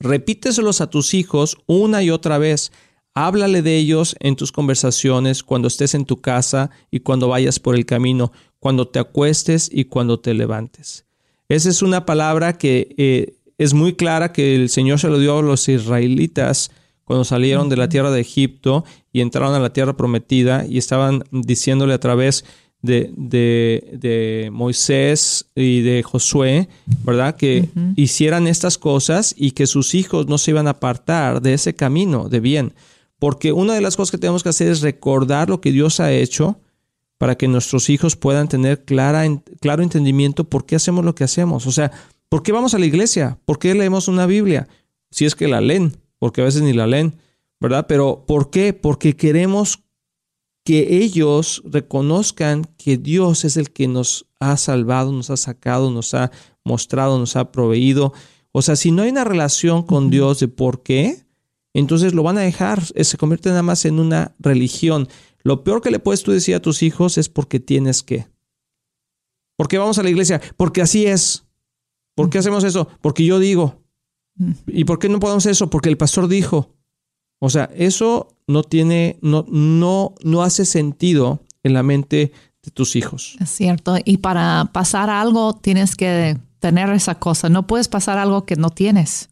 Repíteselos 0.00 0.80
a 0.80 0.88
tus 0.88 1.12
hijos 1.12 1.58
una 1.66 2.02
y 2.02 2.10
otra 2.10 2.38
vez. 2.38 2.72
Háblale 3.20 3.62
de 3.62 3.76
ellos 3.76 4.14
en 4.20 4.36
tus 4.36 4.52
conversaciones, 4.52 5.42
cuando 5.42 5.66
estés 5.66 5.94
en 5.94 6.04
tu 6.04 6.20
casa 6.20 6.70
y 6.88 7.00
cuando 7.00 7.26
vayas 7.26 7.58
por 7.58 7.74
el 7.74 7.84
camino, 7.84 8.30
cuando 8.60 8.86
te 8.86 9.00
acuestes 9.00 9.68
y 9.72 9.86
cuando 9.86 10.20
te 10.20 10.34
levantes. 10.34 11.04
Esa 11.48 11.68
es 11.68 11.82
una 11.82 12.06
palabra 12.06 12.58
que 12.58 12.94
eh, 12.96 13.34
es 13.58 13.74
muy 13.74 13.94
clara 13.94 14.32
que 14.32 14.54
el 14.54 14.68
Señor 14.68 15.00
se 15.00 15.08
lo 15.08 15.18
dio 15.18 15.36
a 15.36 15.42
los 15.42 15.68
israelitas 15.68 16.70
cuando 17.02 17.24
salieron 17.24 17.68
de 17.68 17.76
la 17.76 17.88
tierra 17.88 18.12
de 18.12 18.20
Egipto 18.20 18.84
y 19.12 19.20
entraron 19.20 19.52
a 19.52 19.58
la 19.58 19.72
tierra 19.72 19.96
prometida 19.96 20.64
y 20.64 20.78
estaban 20.78 21.24
diciéndole 21.32 21.94
a 21.94 22.00
través 22.00 22.44
de, 22.82 23.10
de, 23.16 24.48
Moisés 24.52 25.46
y 25.56 25.80
de 25.80 26.04
Josué, 26.04 26.68
¿verdad? 27.02 27.34
Que 27.34 27.68
hicieran 27.96 28.46
estas 28.46 28.78
cosas 28.78 29.34
y 29.36 29.50
que 29.50 29.66
sus 29.66 29.96
hijos 29.96 30.28
no 30.28 30.38
se 30.38 30.52
iban 30.52 30.68
a 30.68 30.78
apartar 30.78 31.42
de 31.42 31.54
ese 31.54 31.74
camino 31.74 32.28
de 32.28 32.38
bien. 32.38 32.74
Porque 33.18 33.52
una 33.52 33.74
de 33.74 33.80
las 33.80 33.96
cosas 33.96 34.10
que 34.10 34.18
tenemos 34.18 34.42
que 34.42 34.50
hacer 34.50 34.68
es 34.68 34.80
recordar 34.80 35.48
lo 35.48 35.60
que 35.60 35.72
Dios 35.72 36.00
ha 36.00 36.12
hecho 36.12 36.60
para 37.18 37.36
que 37.36 37.48
nuestros 37.48 37.90
hijos 37.90 38.16
puedan 38.16 38.48
tener 38.48 38.84
clara, 38.84 39.24
claro 39.60 39.82
entendimiento 39.82 40.44
por 40.44 40.66
qué 40.66 40.76
hacemos 40.76 41.04
lo 41.04 41.14
que 41.14 41.24
hacemos. 41.24 41.66
O 41.66 41.72
sea, 41.72 41.90
¿por 42.28 42.42
qué 42.42 42.52
vamos 42.52 42.74
a 42.74 42.78
la 42.78 42.86
iglesia? 42.86 43.38
¿Por 43.44 43.58
qué 43.58 43.74
leemos 43.74 44.06
una 44.06 44.26
Biblia? 44.26 44.68
Si 45.10 45.24
es 45.24 45.34
que 45.34 45.48
la 45.48 45.60
leen, 45.60 45.96
porque 46.18 46.42
a 46.42 46.44
veces 46.44 46.62
ni 46.62 46.72
la 46.72 46.86
leen, 46.86 47.16
¿verdad? 47.60 47.86
Pero 47.88 48.24
¿por 48.26 48.50
qué? 48.50 48.72
Porque 48.72 49.16
queremos 49.16 49.80
que 50.64 51.02
ellos 51.02 51.62
reconozcan 51.64 52.66
que 52.76 52.98
Dios 52.98 53.44
es 53.44 53.56
el 53.56 53.70
que 53.70 53.88
nos 53.88 54.26
ha 54.38 54.56
salvado, 54.56 55.12
nos 55.12 55.30
ha 55.30 55.36
sacado, 55.36 55.90
nos 55.90 56.14
ha 56.14 56.30
mostrado, 56.62 57.18
nos 57.18 57.36
ha 57.36 57.50
proveído. 57.50 58.12
O 58.52 58.62
sea, 58.62 58.76
si 58.76 58.92
no 58.92 59.02
hay 59.02 59.10
una 59.10 59.24
relación 59.24 59.82
con 59.82 60.10
Dios 60.10 60.38
de 60.40 60.48
por 60.48 60.82
qué, 60.82 61.24
entonces 61.78 62.14
lo 62.14 62.22
van 62.22 62.38
a 62.38 62.42
dejar, 62.42 62.82
eh, 62.94 63.04
se 63.04 63.16
convierte 63.16 63.48
nada 63.50 63.62
más 63.62 63.84
en 63.84 64.00
una 64.00 64.34
religión. 64.38 65.08
Lo 65.42 65.64
peor 65.64 65.80
que 65.80 65.90
le 65.90 65.98
puedes 65.98 66.22
tú 66.22 66.32
decir 66.32 66.54
a 66.54 66.62
tus 66.62 66.82
hijos 66.82 67.18
es 67.18 67.28
porque 67.28 67.60
tienes 67.60 68.02
que. 68.02 68.26
¿Por 69.56 69.68
qué 69.68 69.78
vamos 69.78 69.98
a 69.98 70.02
la 70.02 70.10
iglesia? 70.10 70.40
Porque 70.56 70.82
así 70.82 71.06
es. 71.06 71.44
¿Por 72.14 72.30
qué 72.30 72.38
hacemos 72.38 72.64
eso? 72.64 72.88
Porque 73.00 73.24
yo 73.24 73.38
digo. 73.38 73.82
¿Y 74.66 74.84
por 74.84 74.98
qué 74.98 75.08
no 75.08 75.20
podemos 75.20 75.46
eso? 75.46 75.70
Porque 75.70 75.88
el 75.88 75.96
pastor 75.96 76.28
dijo. 76.28 76.74
O 77.40 77.50
sea, 77.50 77.70
eso 77.74 78.28
no 78.46 78.64
tiene, 78.64 79.18
no, 79.22 79.44
no, 79.48 80.14
no 80.24 80.42
hace 80.42 80.64
sentido 80.64 81.44
en 81.62 81.74
la 81.74 81.82
mente 81.82 82.32
de 82.62 82.70
tus 82.72 82.96
hijos. 82.96 83.36
Es 83.40 83.50
cierto. 83.50 83.96
Y 84.04 84.18
para 84.18 84.70
pasar 84.72 85.10
algo 85.10 85.54
tienes 85.54 85.94
que 85.94 86.38
tener 86.58 86.90
esa 86.90 87.16
cosa. 87.16 87.48
No 87.48 87.66
puedes 87.66 87.88
pasar 87.88 88.18
algo 88.18 88.44
que 88.44 88.56
no 88.56 88.70
tienes. 88.70 89.30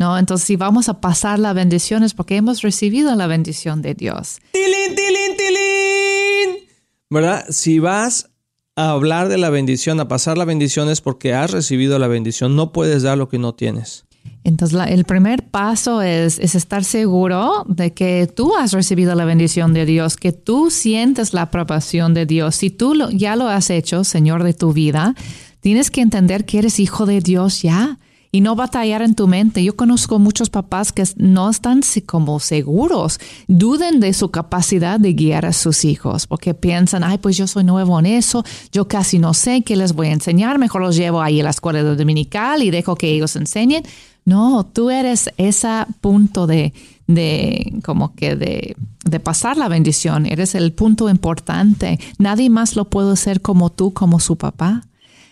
¿No? 0.00 0.18
Entonces, 0.18 0.46
si 0.46 0.56
vamos 0.56 0.88
a 0.88 1.00
pasar 1.00 1.38
la 1.38 1.52
bendición 1.52 2.02
es 2.02 2.14
porque 2.14 2.36
hemos 2.36 2.62
recibido 2.62 3.14
la 3.14 3.26
bendición 3.26 3.82
de 3.82 3.94
Dios. 3.94 4.38
¡Tilín, 4.52 4.96
tilín, 4.96 5.36
tilín! 5.36 6.68
¿Verdad? 7.10 7.44
Si 7.50 7.78
vas 7.78 8.30
a 8.76 8.90
hablar 8.90 9.28
de 9.28 9.36
la 9.36 9.50
bendición, 9.50 10.00
a 10.00 10.08
pasar 10.08 10.38
la 10.38 10.46
bendición 10.46 10.88
es 10.88 11.02
porque 11.02 11.34
has 11.34 11.50
recibido 11.50 11.98
la 11.98 12.08
bendición. 12.08 12.56
No 12.56 12.72
puedes 12.72 13.02
dar 13.02 13.18
lo 13.18 13.28
que 13.28 13.38
no 13.38 13.54
tienes. 13.54 14.06
Entonces, 14.42 14.80
el 14.88 15.04
primer 15.04 15.46
paso 15.48 16.00
es, 16.00 16.38
estar 16.38 16.82
seguro 16.82 17.66
de 17.68 17.92
que 17.92 18.26
tú 18.26 18.56
has 18.56 18.72
recibido 18.72 19.14
la 19.14 19.26
bendición 19.26 19.74
de 19.74 19.84
Dios, 19.84 20.16
que 20.16 20.32
tú 20.32 20.70
sientes 20.70 21.34
la 21.34 21.42
aprobación 21.42 22.14
de 22.14 22.24
Dios. 22.24 22.56
Si 22.56 22.70
tú 22.70 22.94
ya 23.10 23.36
lo 23.36 23.48
has 23.48 23.68
hecho, 23.68 24.02
Señor 24.04 24.44
de 24.44 24.54
tu 24.54 24.72
vida, 24.72 25.14
tienes 25.60 25.90
que 25.90 26.00
entender 26.00 26.46
que 26.46 26.60
eres 26.60 26.80
hijo 26.80 27.04
de 27.04 27.20
Dios 27.20 27.60
ya 27.60 27.98
y 28.32 28.40
no 28.40 28.54
batallar 28.54 29.02
en 29.02 29.14
tu 29.14 29.26
mente. 29.26 29.62
Yo 29.64 29.76
conozco 29.76 30.18
muchos 30.18 30.50
papás 30.50 30.92
que 30.92 31.04
no 31.16 31.50
están 31.50 31.80
como 32.06 32.40
seguros, 32.40 33.18
duden 33.48 34.00
de 34.00 34.12
su 34.12 34.30
capacidad 34.30 35.00
de 35.00 35.12
guiar 35.14 35.46
a 35.46 35.52
sus 35.52 35.84
hijos, 35.84 36.26
porque 36.26 36.54
piensan, 36.54 37.04
ay, 37.04 37.18
pues 37.18 37.36
yo 37.36 37.46
soy 37.46 37.64
nuevo 37.64 37.98
en 37.98 38.06
eso, 38.06 38.44
yo 38.72 38.86
casi 38.86 39.18
no 39.18 39.34
sé 39.34 39.62
qué 39.62 39.76
les 39.76 39.94
voy 39.94 40.08
a 40.08 40.12
enseñar, 40.12 40.58
mejor 40.58 40.82
los 40.82 40.96
llevo 40.96 41.22
ahí 41.22 41.40
a 41.40 41.44
la 41.44 41.50
escuela 41.50 41.82
dominical 41.82 42.62
y 42.62 42.70
dejo 42.70 42.96
que 42.96 43.10
ellos 43.10 43.34
enseñen. 43.36 43.82
No, 44.24 44.64
tú 44.66 44.90
eres 44.90 45.30
ese 45.38 45.86
punto 46.00 46.46
de, 46.46 46.72
de 47.06 47.80
como 47.84 48.14
que 48.14 48.36
de, 48.36 48.76
pasar 49.20 49.56
la 49.56 49.68
bendición, 49.68 50.26
eres 50.26 50.54
el 50.54 50.72
punto 50.72 51.08
importante. 51.08 51.98
Nadie 52.18 52.48
más 52.50 52.76
lo 52.76 52.84
puede 52.86 53.12
hacer 53.12 53.40
como 53.40 53.70
tú, 53.70 53.92
como 53.92 54.20
su 54.20 54.36
papá. 54.36 54.82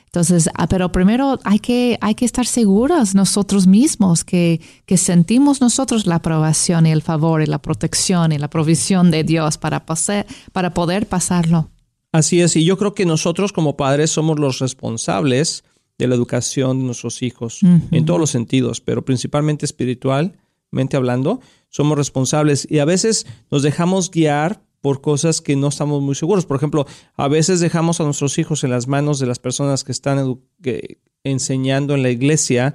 Entonces, 0.09 0.49
ah, 0.55 0.67
pero 0.69 0.91
primero 0.91 1.39
hay 1.45 1.59
que, 1.59 1.99
hay 2.01 2.15
que 2.15 2.25
estar 2.25 2.47
seguros 2.47 3.15
nosotros 3.15 3.67
mismos 3.67 4.25
que, 4.25 4.61
que 4.87 4.97
sentimos 4.97 5.61
nosotros 5.61 6.07
la 6.07 6.17
aprobación 6.17 6.87
y 6.87 6.93
el 6.93 7.03
favor 7.03 7.43
y 7.43 7.47
la 7.47 7.61
protección 7.61 8.33
y 8.33 8.39
la 8.39 8.49
provisión 8.49 9.11
de 9.11 9.23
Dios 9.23 9.59
para, 9.59 9.85
pasar, 9.85 10.27
para 10.53 10.73
poder 10.73 11.07
pasarlo. 11.07 11.71
Así 12.11 12.41
es, 12.41 12.57
y 12.57 12.65
yo 12.65 12.79
creo 12.79 12.95
que 12.95 13.05
nosotros 13.05 13.53
como 13.53 13.77
padres 13.77 14.11
somos 14.11 14.39
los 14.39 14.61
responsables 14.61 15.63
de 15.99 16.07
la 16.07 16.15
educación 16.15 16.79
de 16.79 16.85
nuestros 16.87 17.23
hijos, 17.23 17.61
en 17.63 18.07
todos 18.07 18.21
los 18.21 18.31
sentidos, 18.31 18.81
pero 18.81 19.05
principalmente 19.05 19.67
espiritualmente 19.67 20.97
hablando, 20.97 21.41
somos 21.69 21.99
responsables 21.99 22.67
y 22.71 22.79
a 22.79 22.85
veces 22.85 23.27
nos 23.51 23.63
dejamos 23.63 24.11
guiar 24.11 24.63
por 24.89 25.03
cosas 25.03 25.43
que 25.43 25.55
no 25.55 25.69
estamos 25.69 26.01
muy 26.01 26.15
seguros. 26.15 26.47
Por 26.47 26.57
ejemplo, 26.57 26.87
a 27.15 27.29
veces 27.29 27.61
dejamos 27.61 28.01
a 28.01 28.05
nuestros 28.05 28.39
hijos 28.39 28.65
en 28.65 28.71
las 28.71 28.89
manos 28.89 29.19
de 29.19 29.27
las 29.27 29.39
personas 29.39 29.85
que 29.85 29.93
están 29.93 30.41
enseñando 31.25 31.95
en 31.95 32.03
la 32.03 32.09
iglesia, 32.09 32.75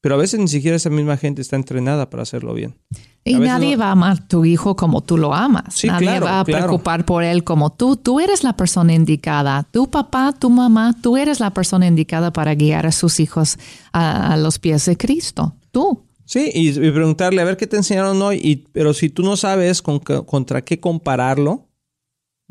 pero 0.00 0.14
a 0.14 0.18
veces 0.18 0.40
ni 0.40 0.48
siquiera 0.48 0.78
esa 0.78 0.88
misma 0.88 1.18
gente 1.18 1.42
está 1.42 1.56
entrenada 1.56 2.08
para 2.08 2.22
hacerlo 2.22 2.54
bien. 2.54 2.78
Y 3.24 3.34
nadie 3.34 3.76
va 3.76 3.88
a 3.88 3.90
amar 3.90 4.16
a 4.22 4.26
tu 4.26 4.46
hijo 4.46 4.74
como 4.74 5.02
tú 5.02 5.18
lo 5.18 5.34
amas. 5.34 5.84
nadie 5.84 6.18
va 6.18 6.40
a 6.40 6.44
preocupar 6.46 7.04
por 7.04 7.24
él 7.24 7.44
como 7.44 7.68
tú. 7.68 7.96
Tú 7.96 8.20
eres 8.20 8.42
la 8.42 8.54
persona 8.54 8.94
indicada. 8.94 9.66
Tu 9.70 9.90
papá, 9.90 10.32
tu 10.32 10.48
mamá, 10.48 10.96
tú 11.02 11.18
eres 11.18 11.40
la 11.40 11.50
persona 11.50 11.86
indicada 11.86 12.32
para 12.32 12.54
guiar 12.54 12.86
a 12.86 12.92
sus 12.92 13.20
hijos 13.20 13.58
a, 13.92 14.38
los 14.38 14.58
pies 14.58 14.86
de 14.86 14.96
Cristo. 14.96 15.52
Tú. 15.72 16.06
Sí, 16.30 16.48
y, 16.54 16.70
preguntarle 16.92 17.42
a 17.42 17.44
ver 17.44 17.56
qué 17.56 17.66
te 17.66 17.76
enseñaron 17.76 18.22
hoy. 18.22 18.40
Y, 18.40 18.68
pero 18.70 18.94
si 18.94 19.08
tú 19.08 19.24
no 19.24 19.36
sabes 19.36 19.82
contra 19.82 20.62
qué 20.62 20.78
compararlo, 20.78 21.66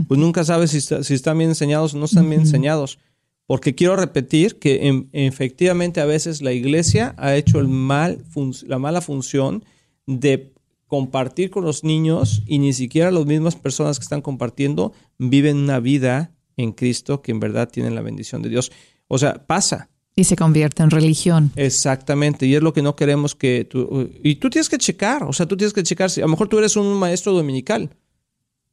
pues 0.05 0.19
nunca 0.19 0.43
sabes 0.43 0.71
si, 0.71 0.81
si 0.81 1.13
están 1.13 1.38
bien 1.38 1.51
enseñados 1.51 1.93
o 1.93 1.98
no 1.98 2.03
están 2.03 2.29
bien 2.29 2.41
enseñados. 2.41 3.00
Porque 3.45 3.75
quiero 3.75 3.95
repetir 3.95 4.59
que 4.59 5.07
efectivamente 5.13 6.01
a 6.01 6.05
veces 6.05 6.41
la 6.41 6.51
iglesia 6.51 7.15
ha 7.17 7.38
hecho 7.38 7.62
el 7.62 7.69
mal, 7.69 8.21
la 8.67 8.79
mala 8.79 9.00
función 9.00 9.63
de 10.05 10.51
compartir 10.88 11.50
con 11.50 11.63
los 11.63 11.86
niños 11.86 12.43
y 12.45 12.59
ni 12.59 12.74
siquiera 12.74 13.12
las 13.12 13.27
mismas 13.27 13.55
personas 13.55 13.98
que 13.98 14.03
están 14.03 14.21
compartiendo 14.21 14.91
viven 15.19 15.55
una 15.55 15.79
vida 15.79 16.33
en 16.57 16.74
Cristo 16.74 17.21
que 17.21 17.31
en 17.31 17.39
verdad 17.39 17.69
tienen 17.69 17.95
la 17.95 18.01
bendición 18.01 18.41
de 18.41 18.50
Dios. 18.50 18.74
O 19.07 19.17
sea, 19.17 19.48
pasa. 19.48 19.89
Y 20.19 20.25
se 20.25 20.35
convierte 20.35 20.83
en 20.83 20.89
religión. 20.89 21.51
Exactamente, 21.55 22.45
y 22.45 22.55
es 22.55 22.61
lo 22.61 22.73
que 22.73 22.81
no 22.81 22.95
queremos 22.95 23.35
que 23.35 23.63
tú... 23.63 24.09
Y 24.23 24.35
tú 24.35 24.49
tienes 24.49 24.67
que 24.67 24.77
checar, 24.77 25.23
o 25.23 25.31
sea, 25.31 25.45
tú 25.45 25.55
tienes 25.55 25.73
que 25.73 25.83
checar, 25.83 26.09
si 26.09 26.21
a 26.21 26.25
lo 26.25 26.29
mejor 26.29 26.49
tú 26.49 26.57
eres 26.57 26.75
un 26.75 26.93
maestro 26.97 27.31
dominical 27.31 27.89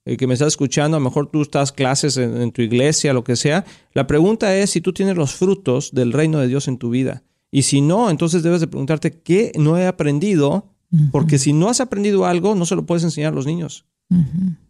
el 0.06 0.16
que 0.16 0.26
me 0.28 0.34
está 0.34 0.46
escuchando, 0.46 0.96
a 0.96 1.00
lo 1.00 1.04
mejor 1.04 1.26
tú 1.30 1.42
estás 1.42 1.72
clases 1.72 2.16
en, 2.16 2.52
tu 2.52 2.62
iglesia, 2.62 3.12
lo 3.12 3.24
que 3.24 3.34
sea. 3.34 3.64
La 3.92 4.06
pregunta 4.06 4.56
es 4.56 4.70
si 4.70 4.80
tú 4.80 4.92
tienes 4.92 5.16
los 5.16 5.34
frutos 5.34 5.90
del 5.92 6.12
reino 6.12 6.38
de 6.38 6.46
Dios 6.46 6.68
en 6.68 6.78
tu 6.78 6.90
vida. 6.90 7.24
Y 7.50 7.62
si 7.62 7.80
no, 7.80 8.08
entonces 8.08 8.44
debes 8.44 8.60
de 8.60 8.68
preguntarte 8.68 9.20
qué 9.20 9.50
no 9.58 9.76
he 9.76 9.86
aprendido, 9.86 10.72
porque 11.10 11.38
si 11.38 11.52
no 11.52 11.68
has 11.68 11.80
aprendido 11.80 12.24
algo, 12.24 12.54
no 12.54 12.66
se 12.66 12.76
lo 12.76 12.86
puedes 12.86 13.02
enseñar 13.02 13.32
a 13.32 13.36
los 13.36 13.46
niños. 13.46 13.84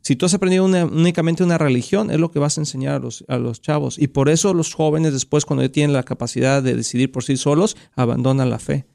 Si 0.01 0.17
tú 0.17 0.25
has 0.27 0.35
aprendido 0.35 0.65
únicamente 0.65 1.45
una 1.45 1.59
religión, 1.59 2.11
es 2.11 2.19
lo 2.19 2.31
que 2.31 2.39
vas 2.39 2.57
a 2.57 2.63
enseñar 2.63 2.95
a 2.95 2.99
los, 2.99 3.25
a 3.29 3.39
los 3.39 3.61
chavos. 3.61 3.99
Y 3.99 4.09
por 4.09 4.29
eso 4.29 4.55
los 4.55 4.73
jóvenes 4.73 5.13
después, 5.13 5.45
cuando 5.45 5.63
ya 5.63 5.71
tienen 5.71 5.93
la 5.93 6.05
capacidad 6.05 6.63
de 6.63 6.75
decidir 6.75 7.13
por 7.13 7.25
sí 7.25 7.37
solos, 7.37 7.77
abandonan 7.95 8.49
la 8.49 8.59
fe. 8.59 8.87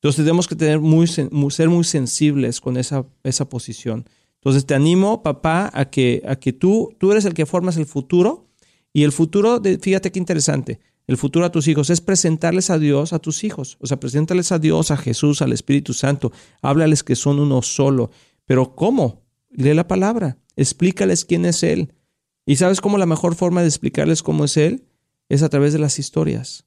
Entonces 0.00 0.24
tenemos 0.24 0.46
que 0.46 0.54
tener 0.54 0.80
muy, 0.80 1.06
ser 1.06 1.68
muy 1.68 1.84
sensibles 1.84 2.60
con 2.60 2.76
esa, 2.76 3.06
esa 3.24 3.48
posición. 3.48 4.08
Entonces 4.36 4.64
te 4.64 4.74
animo, 4.74 5.22
papá, 5.22 5.70
a 5.72 5.86
que, 5.86 6.22
a 6.26 6.36
que 6.36 6.52
tú, 6.52 6.94
tú 6.98 7.10
eres 7.10 7.24
el 7.24 7.34
que 7.34 7.46
formas 7.46 7.76
el 7.76 7.86
futuro 7.86 8.48
y 8.92 9.02
el 9.02 9.10
futuro, 9.10 9.60
fíjate 9.80 10.12
qué 10.12 10.18
interesante, 10.20 10.78
el 11.08 11.16
futuro 11.16 11.46
a 11.46 11.50
tus 11.50 11.66
hijos 11.66 11.90
es 11.90 12.00
presentarles 12.00 12.70
a 12.70 12.78
Dios 12.78 13.12
a 13.12 13.18
tus 13.18 13.42
hijos, 13.42 13.76
o 13.80 13.86
sea, 13.86 13.98
preséntales 13.98 14.52
a 14.52 14.58
Dios, 14.58 14.90
a 14.92 14.96
Jesús, 14.96 15.42
al 15.42 15.52
Espíritu 15.52 15.94
Santo, 15.94 16.30
háblales 16.62 17.02
que 17.02 17.16
son 17.16 17.40
uno 17.40 17.62
solo, 17.62 18.10
pero 18.46 18.76
¿cómo? 18.76 19.27
Lee 19.50 19.74
la 19.74 19.88
palabra, 19.88 20.38
explícales 20.56 21.24
quién 21.24 21.44
es 21.44 21.62
Él. 21.62 21.94
¿Y 22.46 22.56
sabes 22.56 22.80
cómo 22.80 22.98
la 22.98 23.06
mejor 23.06 23.34
forma 23.34 23.60
de 23.62 23.68
explicarles 23.68 24.22
cómo 24.22 24.44
es 24.44 24.56
Él? 24.56 24.84
Es 25.28 25.42
a 25.42 25.48
través 25.48 25.72
de 25.72 25.78
las 25.78 25.98
historias. 25.98 26.64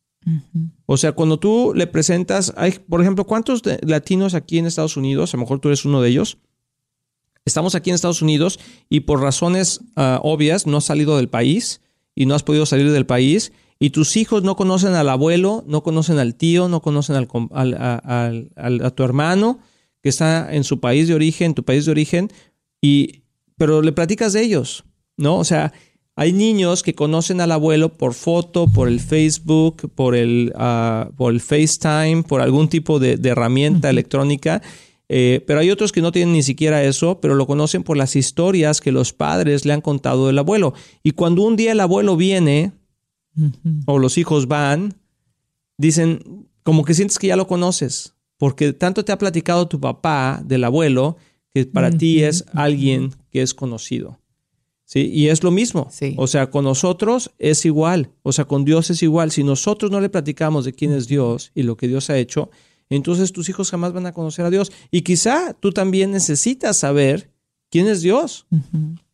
O 0.85 0.97
sea, 0.97 1.13
cuando 1.13 1.39
tú 1.39 1.73
le 1.75 1.87
presentas, 1.87 2.53
hay, 2.55 2.73
por 2.73 3.01
ejemplo, 3.01 3.25
¿cuántos 3.25 3.63
latinos 3.81 4.35
aquí 4.35 4.59
en 4.59 4.67
Estados 4.67 4.95
Unidos? 4.95 5.33
A 5.33 5.37
lo 5.37 5.41
mejor 5.41 5.59
tú 5.59 5.69
eres 5.69 5.83
uno 5.83 6.01
de 6.01 6.09
ellos 6.09 6.37
estamos 7.45 7.75
aquí 7.75 7.89
en 7.89 7.95
Estados 7.95 8.21
Unidos 8.21 8.59
y 8.89 9.01
por 9.01 9.21
razones 9.21 9.81
ah, 9.95 10.19
obvias 10.23 10.67
no 10.67 10.77
has 10.77 10.85
salido 10.85 11.17
del 11.17 11.29
país 11.29 11.81
y 12.15 12.25
no 12.25 12.35
has 12.35 12.43
podido 12.43 12.65
salir 12.65 12.91
del 12.91 13.05
país 13.05 13.51
y 13.79 13.89
tus 13.89 14.15
hijos 14.15 14.43
no 14.43 14.55
conocen 14.55 14.93
al 14.93 15.09
abuelo, 15.09 15.63
no 15.67 15.81
conocen 15.81 16.19
al 16.19 16.35
tío, 16.35 16.69
no 16.69 16.81
conocen 16.81 17.15
al, 17.15 18.51
a 18.55 18.91
tu 18.91 19.03
hermano 19.03 19.59
que 20.03 20.09
está 20.09 20.53
en 20.53 20.63
su 20.63 20.79
país 20.79 21.07
de 21.07 21.15
origen, 21.15 21.55
tu 21.55 21.63
país 21.63 21.85
de 21.85 21.91
origen, 21.91 22.31
y, 22.81 23.23
pero 23.57 23.81
le 23.81 23.91
platicas 23.91 24.33
de 24.33 24.41
ellos, 24.41 24.83
¿no? 25.17 25.37
O 25.37 25.43
sea, 25.43 25.71
hay 26.15 26.33
niños 26.33 26.83
que 26.83 26.93
conocen 26.93 27.39
al 27.39 27.51
abuelo 27.51 27.93
por 27.93 28.13
foto, 28.13 28.67
por 28.67 28.87
el 28.87 28.99
Facebook, 28.99 29.91
por 29.95 30.15
el, 30.15 30.51
ah, 30.55 31.09
por 31.15 31.31
el 31.31 31.39
FaceTime, 31.39 32.23
por 32.23 32.41
algún 32.41 32.67
tipo 32.67 32.99
de, 32.99 33.19
herramienta 33.23 33.89
electrónica 33.89 34.61
eh, 35.13 35.43
pero 35.45 35.59
hay 35.59 35.69
otros 35.69 35.91
que 35.91 36.01
no 36.01 36.13
tienen 36.13 36.31
ni 36.31 36.41
siquiera 36.41 36.85
eso, 36.85 37.19
pero 37.19 37.35
lo 37.35 37.45
conocen 37.45 37.83
por 37.83 37.97
las 37.97 38.15
historias 38.15 38.79
que 38.79 38.93
los 38.93 39.11
padres 39.11 39.65
le 39.65 39.73
han 39.73 39.81
contado 39.81 40.27
del 40.27 40.39
abuelo. 40.39 40.73
Y 41.03 41.11
cuando 41.11 41.41
un 41.41 41.57
día 41.57 41.73
el 41.73 41.81
abuelo 41.81 42.15
viene 42.15 42.71
o 43.87 43.99
los 43.99 44.17
hijos 44.17 44.47
van, 44.47 44.93
dicen, 45.77 46.47
como 46.63 46.85
que 46.85 46.93
sientes 46.93 47.19
que 47.19 47.27
ya 47.27 47.35
lo 47.35 47.45
conoces, 47.45 48.15
porque 48.37 48.71
tanto 48.71 49.03
te 49.03 49.11
ha 49.11 49.17
platicado 49.17 49.67
tu 49.67 49.81
papá 49.81 50.41
del 50.45 50.63
abuelo 50.63 51.17
que 51.53 51.65
para 51.65 51.91
ti 51.91 52.23
es 52.23 52.45
alguien 52.53 53.13
que 53.31 53.41
es 53.41 53.53
conocido. 53.53 54.19
¿Sí? 54.85 55.09
Y 55.13 55.29
es 55.29 55.41
lo 55.41 55.51
mismo. 55.51 55.89
O 56.17 56.27
sea, 56.27 56.49
con 56.49 56.65
nosotros 56.65 57.31
es 57.39 57.65
igual. 57.65 58.11
O 58.23 58.33
sea, 58.33 58.45
con 58.45 58.65
Dios 58.65 58.89
es 58.89 59.01
igual. 59.03 59.31
Si 59.31 59.43
nosotros 59.43 59.89
no 59.89 60.01
le 60.01 60.09
platicamos 60.09 60.65
de 60.65 60.73
quién 60.73 60.91
es 60.91 61.07
Dios 61.07 61.51
y 61.55 61.63
lo 61.63 61.77
que 61.77 61.87
Dios 61.87 62.09
ha 62.09 62.17
hecho, 62.17 62.49
entonces 62.89 63.31
tus 63.31 63.47
hijos 63.47 63.71
jamás 63.71 63.93
van 63.93 64.05
a 64.05 64.11
conocer 64.11 64.43
a 64.43 64.49
Dios. 64.49 64.71
Y 64.91 65.01
quizá 65.01 65.53
tú 65.53 65.71
también 65.71 66.11
necesitas 66.11 66.77
saber 66.77 67.31
quién 67.69 67.87
es 67.87 68.01
Dios. 68.01 68.45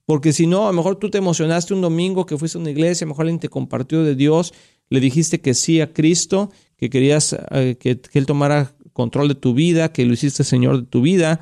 Porque 0.05 0.33
si 0.33 0.47
no, 0.47 0.63
a 0.67 0.71
lo 0.71 0.77
mejor 0.77 0.95
tú 0.95 1.09
te 1.09 1.19
emocionaste 1.19 1.73
un 1.73 1.81
domingo 1.81 2.25
que 2.25 2.37
fuiste 2.37 2.57
a 2.57 2.61
una 2.61 2.71
iglesia, 2.71 3.05
a 3.05 3.07
lo 3.07 3.09
mejor 3.09 3.25
alguien 3.25 3.39
te 3.39 3.49
compartió 3.49 4.03
de 4.03 4.15
Dios, 4.15 4.53
le 4.89 4.99
dijiste 4.99 5.41
que 5.41 5.53
sí 5.53 5.79
a 5.79 5.93
Cristo, 5.93 6.49
que 6.77 6.89
querías 6.89 7.35
eh, 7.51 7.75
que, 7.79 7.99
Él 8.13 8.25
tomara 8.25 8.73
control 8.93 9.27
de 9.27 9.35
tu 9.35 9.53
vida, 9.53 9.91
que 9.91 10.05
lo 10.05 10.13
hiciste 10.13 10.43
Señor 10.43 10.81
de 10.81 10.87
tu 10.87 11.01
vida. 11.01 11.41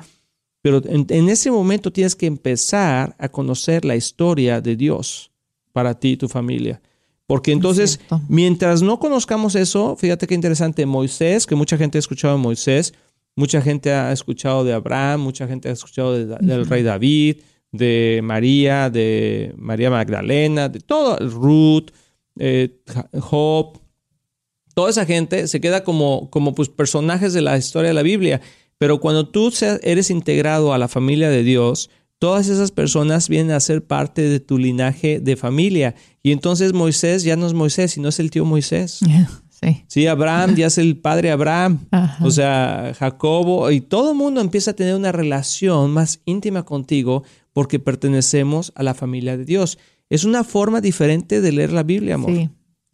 Pero 0.62 0.82
en, 0.84 1.28
ese 1.28 1.50
momento 1.50 1.92
tienes 1.92 2.16
que 2.16 2.26
empezar 2.26 3.14
a 3.18 3.28
conocer 3.28 3.84
la 3.84 3.94
historia 3.94 4.60
de 4.60 4.74
Dios 4.76 5.30
para 5.72 5.98
ti 5.98 6.12
y 6.12 6.16
tu 6.16 6.28
familia. 6.28 6.80
Porque 7.26 7.52
entonces, 7.52 8.00
mientras 8.28 8.82
no 8.82 8.98
conozcamos 8.98 9.54
eso, 9.54 9.96
fíjate 9.96 10.26
qué 10.26 10.34
interesante, 10.34 10.86
Moisés, 10.86 11.46
que 11.46 11.54
mucha 11.54 11.76
gente 11.76 11.98
ha 11.98 12.00
escuchado 12.00 12.36
de 12.36 12.42
Moisés, 12.42 12.94
mucha 13.34 13.60
gente 13.60 13.92
ha 13.92 14.12
escuchado 14.12 14.64
de 14.64 14.72
Abraham, 14.72 15.20
mucha 15.20 15.46
gente 15.46 15.68
ha 15.68 15.72
escuchado 15.72 16.14
del 16.14 16.66
rey 16.66 16.82
David, 16.82 17.38
de 17.72 18.20
María, 18.22 18.90
de 18.90 19.52
María 19.56 19.90
Magdalena, 19.90 20.68
de 20.68 20.80
todo, 20.80 21.16
Ruth, 21.18 21.90
eh, 22.38 22.80
Job, 23.18 23.78
toda 24.74 24.90
esa 24.90 25.06
gente 25.06 25.48
se 25.48 25.60
queda 25.60 25.84
como, 25.84 26.28
como 26.30 26.54
pues, 26.54 26.68
personajes 26.68 27.32
de 27.32 27.40
la 27.40 27.56
historia 27.56 27.88
de 27.88 27.94
la 27.94 28.02
Biblia. 28.02 28.40
Pero 28.78 29.00
cuando 29.00 29.28
tú 29.28 29.52
eres 29.82 30.10
integrado 30.10 30.72
a 30.72 30.78
la 30.78 30.88
familia 30.88 31.30
de 31.30 31.42
Dios, 31.42 31.90
todas 32.18 32.48
esas 32.48 32.72
personas 32.72 33.28
vienen 33.28 33.52
a 33.52 33.60
ser 33.60 33.84
parte 33.84 34.22
de 34.22 34.40
tu 34.40 34.58
linaje 34.58 35.20
de 35.20 35.36
familia. 35.36 35.94
Y 36.22 36.32
entonces 36.32 36.72
Moisés 36.72 37.22
ya 37.22 37.36
no 37.36 37.46
es 37.46 37.54
Moisés, 37.54 37.92
sino 37.92 38.08
es 38.08 38.20
el 38.20 38.30
tío 38.30 38.44
Moisés. 38.44 39.00
Sí. 39.58 39.84
sí. 39.88 40.06
Abraham 40.06 40.54
ya 40.54 40.66
es 40.66 40.76
el 40.76 40.98
padre 40.98 41.30
Abraham. 41.30 41.86
O 42.20 42.30
sea, 42.30 42.92
Jacobo 42.98 43.70
y 43.70 43.80
todo 43.80 44.10
el 44.10 44.16
mundo 44.18 44.42
empieza 44.42 44.72
a 44.72 44.74
tener 44.74 44.94
una 44.94 45.12
relación 45.12 45.92
más 45.92 46.20
íntima 46.26 46.64
contigo 46.64 47.24
porque 47.54 47.78
pertenecemos 47.78 48.70
a 48.74 48.82
la 48.82 48.92
familia 48.92 49.38
de 49.38 49.46
Dios. 49.46 49.78
Es 50.10 50.24
una 50.24 50.44
forma 50.44 50.82
diferente 50.82 51.40
de 51.40 51.52
leer 51.52 51.72
la 51.72 51.84
Biblia, 51.84 52.16
amor. 52.16 52.32
Sí, 52.32 52.50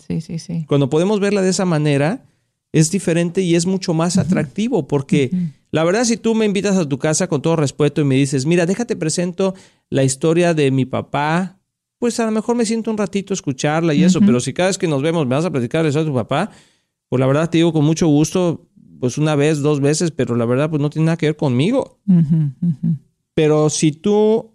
sí, 0.07 0.21
sí. 0.21 0.39
sí. 0.39 0.65
Cuando 0.69 0.89
podemos 0.89 1.19
verla 1.19 1.43
de 1.43 1.51
esa 1.51 1.65
manera, 1.65 2.27
es 2.71 2.93
diferente 2.93 3.43
y 3.43 3.57
es 3.57 3.67
mucho 3.67 3.93
más 3.93 4.17
atractivo 4.17 4.87
porque... 4.87 5.33
La 5.73 5.85
verdad, 5.85 6.05
si 6.05 6.19
tú 6.19 6.35
me 6.35 6.45
invitas 6.45 6.77
a 6.77 6.87
tu 6.87 6.99
casa 6.99 7.29
con 7.29 7.41
todo 7.41 7.57
respeto 7.57 8.03
y 8.03 8.05
me 8.05 8.15
dices, 8.15 8.45
mira, 8.45 8.67
déjate 8.67 8.95
presento 8.95 9.55
la 9.89 10.05
historia 10.05 10.53
de 10.53 10.71
mi 10.71 10.85
papá, 10.85 11.59
pues 11.99 12.21
a 12.21 12.27
lo 12.27 12.31
mejor 12.31 12.57
me 12.57 12.67
siento 12.67 12.91
un 12.91 12.99
ratito 12.99 13.33
a 13.33 13.37
escucharla 13.37 13.95
y 13.95 14.05
eso, 14.05 14.21
pero 14.21 14.39
si 14.39 14.53
cada 14.53 14.69
vez 14.69 14.77
que 14.77 14.87
nos 14.87 15.01
vemos 15.01 15.27
me 15.27 15.35
vas 15.35 15.47
a 15.47 15.51
platicar 15.51 15.87
eso 15.87 16.01
de 16.01 16.05
tu 16.05 16.15
papá, 16.15 16.51
pues 17.09 17.21
la 17.21 17.27
verdad 17.27 17.49
te 17.49 17.59
digo 17.59 17.73
con 17.73 17.87
mucho 17.87 18.07
gusto, 18.07 18.69
pues 19.01 19.17
una 19.17 19.35
vez, 19.35 19.61
dos 19.61 19.81
veces, 19.81 20.11
pero 20.11 20.37
la 20.37 20.45
verdad 20.45 20.69
pues 20.69 20.83
no 20.83 20.91
tiene 20.91 21.07
nada 21.07 21.17
que 21.17 21.27
ver 21.27 21.37
conmigo. 21.37 22.01
Pero 23.33 23.71
si 23.71 23.93
tú 23.93 24.53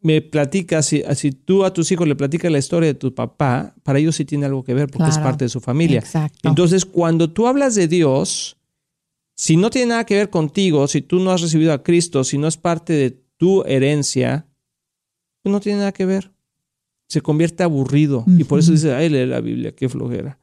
me 0.00 0.22
platicas, 0.22 0.86
si, 0.86 1.02
si, 1.16 1.32
tú 1.32 1.66
a 1.66 1.74
tus 1.74 1.92
hijos 1.92 2.08
le 2.08 2.16
platicas 2.16 2.50
la 2.50 2.58
historia 2.58 2.86
de 2.86 2.94
tu 2.94 3.14
papá, 3.14 3.74
para 3.82 3.98
ellos 3.98 4.16
sí 4.16 4.24
tiene 4.24 4.46
algo 4.46 4.64
que 4.64 4.72
ver 4.72 4.88
porque 4.88 5.10
es 5.10 5.18
parte 5.18 5.44
de 5.44 5.50
su 5.50 5.60
familia. 5.60 5.98
Exacto. 5.98 6.48
Entonces, 6.48 6.86
cuando 6.86 7.30
tú 7.30 7.46
hablas 7.46 7.74
de 7.74 7.88
Dios, 7.88 8.56
si 9.40 9.56
no 9.56 9.70
tiene 9.70 9.86
nada 9.88 10.04
que 10.04 10.16
ver 10.16 10.28
contigo, 10.28 10.86
si 10.86 11.00
tú 11.00 11.18
no 11.18 11.30
has 11.30 11.40
recibido 11.40 11.72
a 11.72 11.82
Cristo, 11.82 12.24
si 12.24 12.36
no 12.36 12.46
es 12.46 12.58
parte 12.58 12.92
de 12.92 13.22
tu 13.38 13.64
herencia, 13.64 14.46
pues 15.42 15.50
no 15.50 15.60
tiene 15.60 15.78
nada 15.78 15.92
que 15.92 16.04
ver. 16.04 16.30
Se 17.08 17.22
convierte 17.22 17.62
aburrido. 17.62 18.22
Y 18.26 18.44
por 18.44 18.58
eso 18.58 18.72
dice, 18.72 18.92
ay, 18.92 19.08
lee 19.08 19.24
la 19.24 19.40
Biblia, 19.40 19.74
qué 19.74 19.88
flojera. 19.88 20.38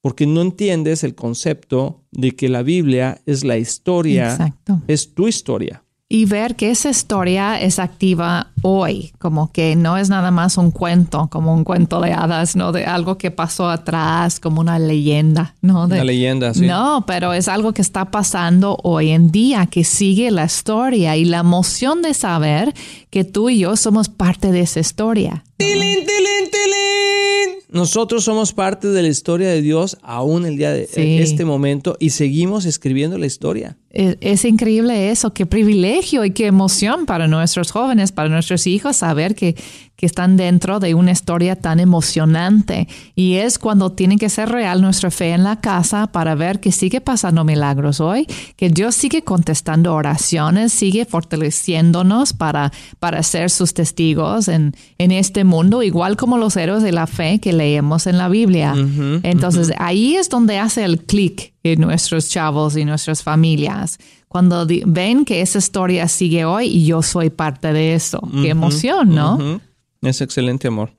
porque 0.00 0.26
no 0.26 0.42
entiendes 0.42 1.04
el 1.04 1.14
concepto 1.14 2.02
de 2.10 2.32
que 2.32 2.48
la 2.48 2.64
Biblia 2.64 3.22
es 3.26 3.44
la 3.44 3.58
historia, 3.58 4.56
es 4.88 5.14
tu 5.14 5.28
historia 5.28 5.84
y 6.14 6.26
ver 6.26 6.56
que 6.56 6.70
esa 6.70 6.90
historia 6.90 7.58
es 7.58 7.78
activa 7.78 8.50
hoy, 8.60 9.14
como 9.18 9.50
que 9.50 9.76
no 9.76 9.96
es 9.96 10.10
nada 10.10 10.30
más 10.30 10.58
un 10.58 10.70
cuento, 10.70 11.28
como 11.32 11.54
un 11.54 11.64
cuento 11.64 12.02
de 12.02 12.12
hadas, 12.12 12.54
¿no? 12.54 12.70
De 12.70 12.84
algo 12.84 13.16
que 13.16 13.30
pasó 13.30 13.70
atrás, 13.70 14.38
como 14.38 14.60
una 14.60 14.78
leyenda, 14.78 15.54
¿no? 15.62 15.84
una 15.84 16.04
leyenda, 16.04 16.52
sí. 16.52 16.66
No, 16.66 17.04
pero 17.06 17.32
es 17.32 17.48
algo 17.48 17.72
que 17.72 17.80
está 17.80 18.10
pasando 18.10 18.76
hoy 18.82 19.08
en 19.08 19.30
día, 19.30 19.64
que 19.64 19.84
sigue 19.84 20.30
la 20.30 20.44
historia 20.44 21.16
y 21.16 21.24
la 21.24 21.38
emoción 21.38 22.02
de 22.02 22.12
saber 22.12 22.74
que 23.08 23.24
tú 23.24 23.48
y 23.48 23.60
yo 23.60 23.74
somos 23.76 24.10
parte 24.10 24.52
de 24.52 24.60
esa 24.60 24.80
historia. 24.80 25.44
¡Tilín, 25.56 25.80
tilín, 25.80 26.50
tilín! 26.50 27.58
Nosotros 27.70 28.24
somos 28.24 28.52
parte 28.52 28.88
de 28.88 29.00
la 29.00 29.08
historia 29.08 29.48
de 29.48 29.62
Dios 29.62 29.96
aún 30.02 30.44
el 30.44 30.58
día 30.58 30.72
de 30.72 30.90
este 31.22 31.46
momento 31.46 31.96
y 31.98 32.10
seguimos 32.10 32.66
escribiendo 32.66 33.16
la 33.16 33.24
historia. 33.24 33.78
Es, 33.92 34.46
increíble 34.46 35.10
eso, 35.10 35.34
qué 35.34 35.44
privilegio 35.44 36.24
y 36.24 36.30
qué 36.30 36.46
emoción 36.46 37.04
para 37.04 37.28
nuestros 37.28 37.72
jóvenes, 37.72 38.10
para 38.10 38.30
nuestros 38.30 38.66
hijos, 38.66 38.96
saber 38.96 39.34
que, 39.34 39.54
que 39.96 40.06
están 40.06 40.38
dentro 40.38 40.80
de 40.80 40.94
una 40.94 41.10
historia 41.10 41.56
tan 41.56 41.78
emocionante. 41.78 42.88
Y 43.14 43.34
es 43.34 43.58
cuando 43.58 43.92
tiene 43.92 44.16
que 44.16 44.30
ser 44.30 44.48
real 44.48 44.80
nuestra 44.80 45.10
fe 45.10 45.32
en 45.32 45.44
la 45.44 45.60
casa 45.60 46.06
para 46.06 46.34
ver 46.34 46.58
que 46.58 46.72
sigue 46.72 47.02
pasando 47.02 47.44
milagros 47.44 48.00
hoy, 48.00 48.26
que 48.56 48.70
Dios 48.70 48.94
sigue 48.94 49.24
contestando 49.24 49.94
oraciones, 49.94 50.72
sigue 50.72 51.04
fortaleciéndonos 51.04 52.32
para, 52.32 52.72
para 52.98 53.22
ser 53.22 53.50
sus 53.50 53.74
testigos 53.74 54.48
en, 54.48 54.74
en 54.96 55.12
este 55.12 55.44
mundo, 55.44 55.82
igual 55.82 56.16
como 56.16 56.38
los 56.38 56.56
héroes 56.56 56.82
de 56.82 56.92
la 56.92 57.06
fe 57.06 57.40
que 57.40 57.52
leemos 57.52 58.06
en 58.06 58.16
la 58.16 58.30
Biblia. 58.30 58.74
Entonces 59.22 59.70
ahí 59.76 60.16
es 60.16 60.30
donde 60.30 60.58
hace 60.58 60.82
el 60.82 61.04
clic 61.04 61.51
y 61.62 61.76
nuestros 61.76 62.28
chavos 62.28 62.76
y 62.76 62.84
nuestras 62.84 63.22
familias. 63.22 63.98
Cuando 64.28 64.66
ven 64.86 65.24
que 65.24 65.42
esa 65.42 65.58
historia 65.58 66.08
sigue 66.08 66.44
hoy 66.44 66.66
y 66.66 66.86
yo 66.86 67.02
soy 67.02 67.30
parte 67.30 67.72
de 67.72 67.94
eso. 67.94 68.20
Qué 68.42 68.48
emoción, 68.48 69.14
¿no? 69.14 69.60
Es 70.00 70.20
excelente 70.20 70.68
amor. 70.68 70.96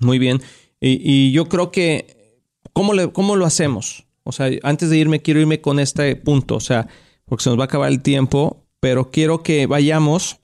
Muy 0.00 0.18
bien. 0.18 0.42
Y, 0.80 1.32
yo 1.32 1.48
creo 1.48 1.70
que, 1.70 2.40
¿cómo, 2.72 2.94
le, 2.94 3.10
¿cómo 3.12 3.36
lo 3.36 3.46
hacemos? 3.46 4.04
O 4.22 4.32
sea, 4.32 4.50
antes 4.62 4.90
de 4.90 4.98
irme, 4.98 5.22
quiero 5.22 5.40
irme 5.40 5.60
con 5.60 5.80
este 5.80 6.14
punto. 6.16 6.56
O 6.56 6.60
sea, 6.60 6.88
porque 7.24 7.44
se 7.44 7.50
nos 7.50 7.58
va 7.58 7.64
a 7.64 7.66
acabar 7.66 7.90
el 7.90 8.02
tiempo, 8.02 8.64
pero 8.80 9.10
quiero 9.10 9.42
que 9.42 9.66
vayamos 9.66 10.38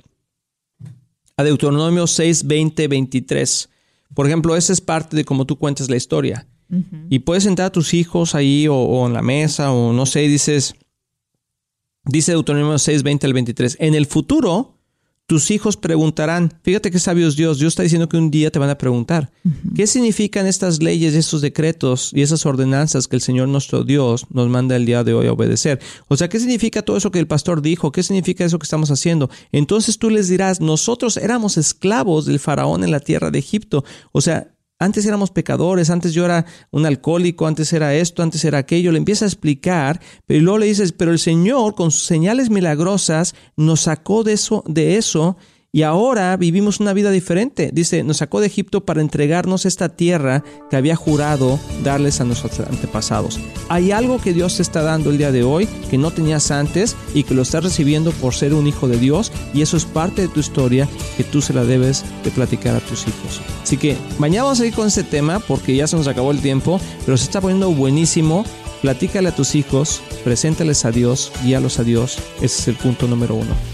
a 1.36 1.44
Deuteronomio 1.44 2.06
6, 2.06 2.46
20, 2.46 2.88
23. 2.88 3.68
Por 4.14 4.26
ejemplo, 4.26 4.56
esa 4.56 4.72
es 4.72 4.80
parte 4.80 5.16
de 5.16 5.24
cómo 5.24 5.44
tú 5.44 5.58
cuentas 5.58 5.90
la 5.90 5.96
historia. 5.96 6.46
Y 7.08 7.20
puedes 7.20 7.44
sentar 7.44 7.66
a 7.66 7.72
tus 7.72 7.94
hijos 7.94 8.34
ahí 8.34 8.66
o, 8.68 9.06
en 9.06 9.12
la 9.12 9.22
mesa 9.22 9.72
o 9.72 9.92
no 9.92 10.06
sé, 10.06 10.20
dices, 10.20 10.74
dice 12.04 12.32
Deuteronomio 12.32 12.78
6, 12.78 13.02
20 13.02 13.26
al 13.26 13.32
23, 13.32 13.76
en 13.80 13.94
el 13.94 14.06
futuro 14.06 14.74
tus 15.26 15.50
hijos 15.50 15.78
preguntarán, 15.78 16.52
fíjate 16.62 16.90
qué 16.90 16.98
sabio 16.98 17.26
es 17.26 17.34
Dios, 17.34 17.58
Dios 17.58 17.72
está 17.72 17.82
diciendo 17.82 18.10
que 18.10 18.18
un 18.18 18.30
día 18.30 18.50
te 18.50 18.58
van 18.58 18.68
a 18.68 18.76
preguntar, 18.76 19.32
¿qué 19.74 19.86
significan 19.86 20.46
estas 20.46 20.82
leyes, 20.82 21.14
estos 21.14 21.40
decretos 21.40 22.10
y 22.12 22.20
esas 22.20 22.44
ordenanzas 22.44 23.08
que 23.08 23.16
el 23.16 23.22
Señor 23.22 23.48
nuestro 23.48 23.84
Dios 23.84 24.26
nos 24.28 24.50
manda 24.50 24.76
el 24.76 24.84
día 24.84 25.02
de 25.02 25.14
hoy 25.14 25.26
a 25.26 25.32
obedecer? 25.32 25.80
O 26.08 26.16
sea, 26.18 26.28
¿qué 26.28 26.38
significa 26.38 26.82
todo 26.82 26.98
eso 26.98 27.10
que 27.10 27.20
el 27.20 27.26
pastor 27.26 27.62
dijo? 27.62 27.90
¿Qué 27.90 28.02
significa 28.02 28.44
eso 28.44 28.58
que 28.58 28.64
estamos 28.64 28.90
haciendo? 28.90 29.30
Entonces 29.50 29.98
tú 29.98 30.10
les 30.10 30.28
dirás, 30.28 30.60
nosotros 30.60 31.16
éramos 31.16 31.56
esclavos 31.56 32.26
del 32.26 32.38
faraón 32.38 32.84
en 32.84 32.90
la 32.90 33.00
tierra 33.00 33.30
de 33.30 33.38
Egipto. 33.38 33.82
O 34.12 34.20
sea, 34.20 34.53
antes 34.78 35.06
éramos 35.06 35.30
pecadores, 35.30 35.90
antes 35.90 36.12
yo 36.12 36.24
era 36.24 36.44
un 36.70 36.84
alcohólico, 36.84 37.46
antes 37.46 37.72
era 37.72 37.94
esto, 37.94 38.22
antes 38.22 38.44
era 38.44 38.58
aquello. 38.58 38.92
Le 38.92 38.98
empieza 38.98 39.24
a 39.24 39.28
explicar, 39.28 40.00
pero 40.26 40.40
luego 40.40 40.58
le 40.58 40.66
dices, 40.66 40.92
pero 40.92 41.12
el 41.12 41.18
Señor 41.18 41.74
con 41.74 41.90
sus 41.90 42.04
señales 42.04 42.50
milagrosas 42.50 43.34
nos 43.56 43.82
sacó 43.82 44.24
de 44.24 44.32
eso, 44.32 44.64
de 44.66 44.96
eso 44.96 45.36
y 45.74 45.82
ahora 45.82 46.36
vivimos 46.36 46.78
una 46.78 46.92
vida 46.92 47.10
diferente. 47.10 47.70
Dice, 47.72 48.04
nos 48.04 48.18
sacó 48.18 48.40
de 48.40 48.46
Egipto 48.46 48.84
para 48.84 49.00
entregarnos 49.00 49.66
esta 49.66 49.88
tierra 49.88 50.44
que 50.70 50.76
había 50.76 50.94
jurado 50.94 51.58
darles 51.82 52.20
a 52.20 52.24
nuestros 52.24 52.60
antepasados. 52.60 53.40
Hay 53.68 53.90
algo 53.90 54.20
que 54.20 54.32
Dios 54.32 54.56
te 54.56 54.62
está 54.62 54.82
dando 54.82 55.10
el 55.10 55.18
día 55.18 55.32
de 55.32 55.42
hoy 55.42 55.66
que 55.90 55.98
no 55.98 56.12
tenías 56.12 56.52
antes 56.52 56.94
y 57.12 57.24
que 57.24 57.34
lo 57.34 57.42
estás 57.42 57.64
recibiendo 57.64 58.12
por 58.12 58.34
ser 58.34 58.54
un 58.54 58.68
hijo 58.68 58.86
de 58.86 58.98
Dios 58.98 59.32
y 59.52 59.62
eso 59.62 59.76
es 59.76 59.84
parte 59.84 60.22
de 60.22 60.28
tu 60.28 60.38
historia 60.38 60.88
que 61.16 61.24
tú 61.24 61.42
se 61.42 61.52
la 61.52 61.64
debes 61.64 62.04
de 62.22 62.30
platicar 62.30 62.76
a 62.76 62.80
tus 62.80 63.08
hijos. 63.08 63.40
Así 63.60 63.76
que 63.76 63.96
mañana 64.20 64.44
vamos 64.44 64.60
a 64.60 64.66
ir 64.66 64.74
con 64.74 64.86
este 64.86 65.02
tema 65.02 65.40
porque 65.40 65.74
ya 65.74 65.88
se 65.88 65.96
nos 65.96 66.06
acabó 66.06 66.30
el 66.30 66.38
tiempo, 66.40 66.80
pero 67.04 67.16
se 67.16 67.24
está 67.24 67.40
poniendo 67.40 67.72
buenísimo. 67.72 68.44
Platícale 68.80 69.30
a 69.30 69.34
tus 69.34 69.56
hijos, 69.56 70.02
preséntales 70.22 70.84
a 70.84 70.92
Dios, 70.92 71.32
guíalos 71.42 71.80
a 71.80 71.82
Dios. 71.82 72.18
Ese 72.36 72.60
es 72.60 72.68
el 72.68 72.76
punto 72.76 73.08
número 73.08 73.34
uno. 73.34 73.73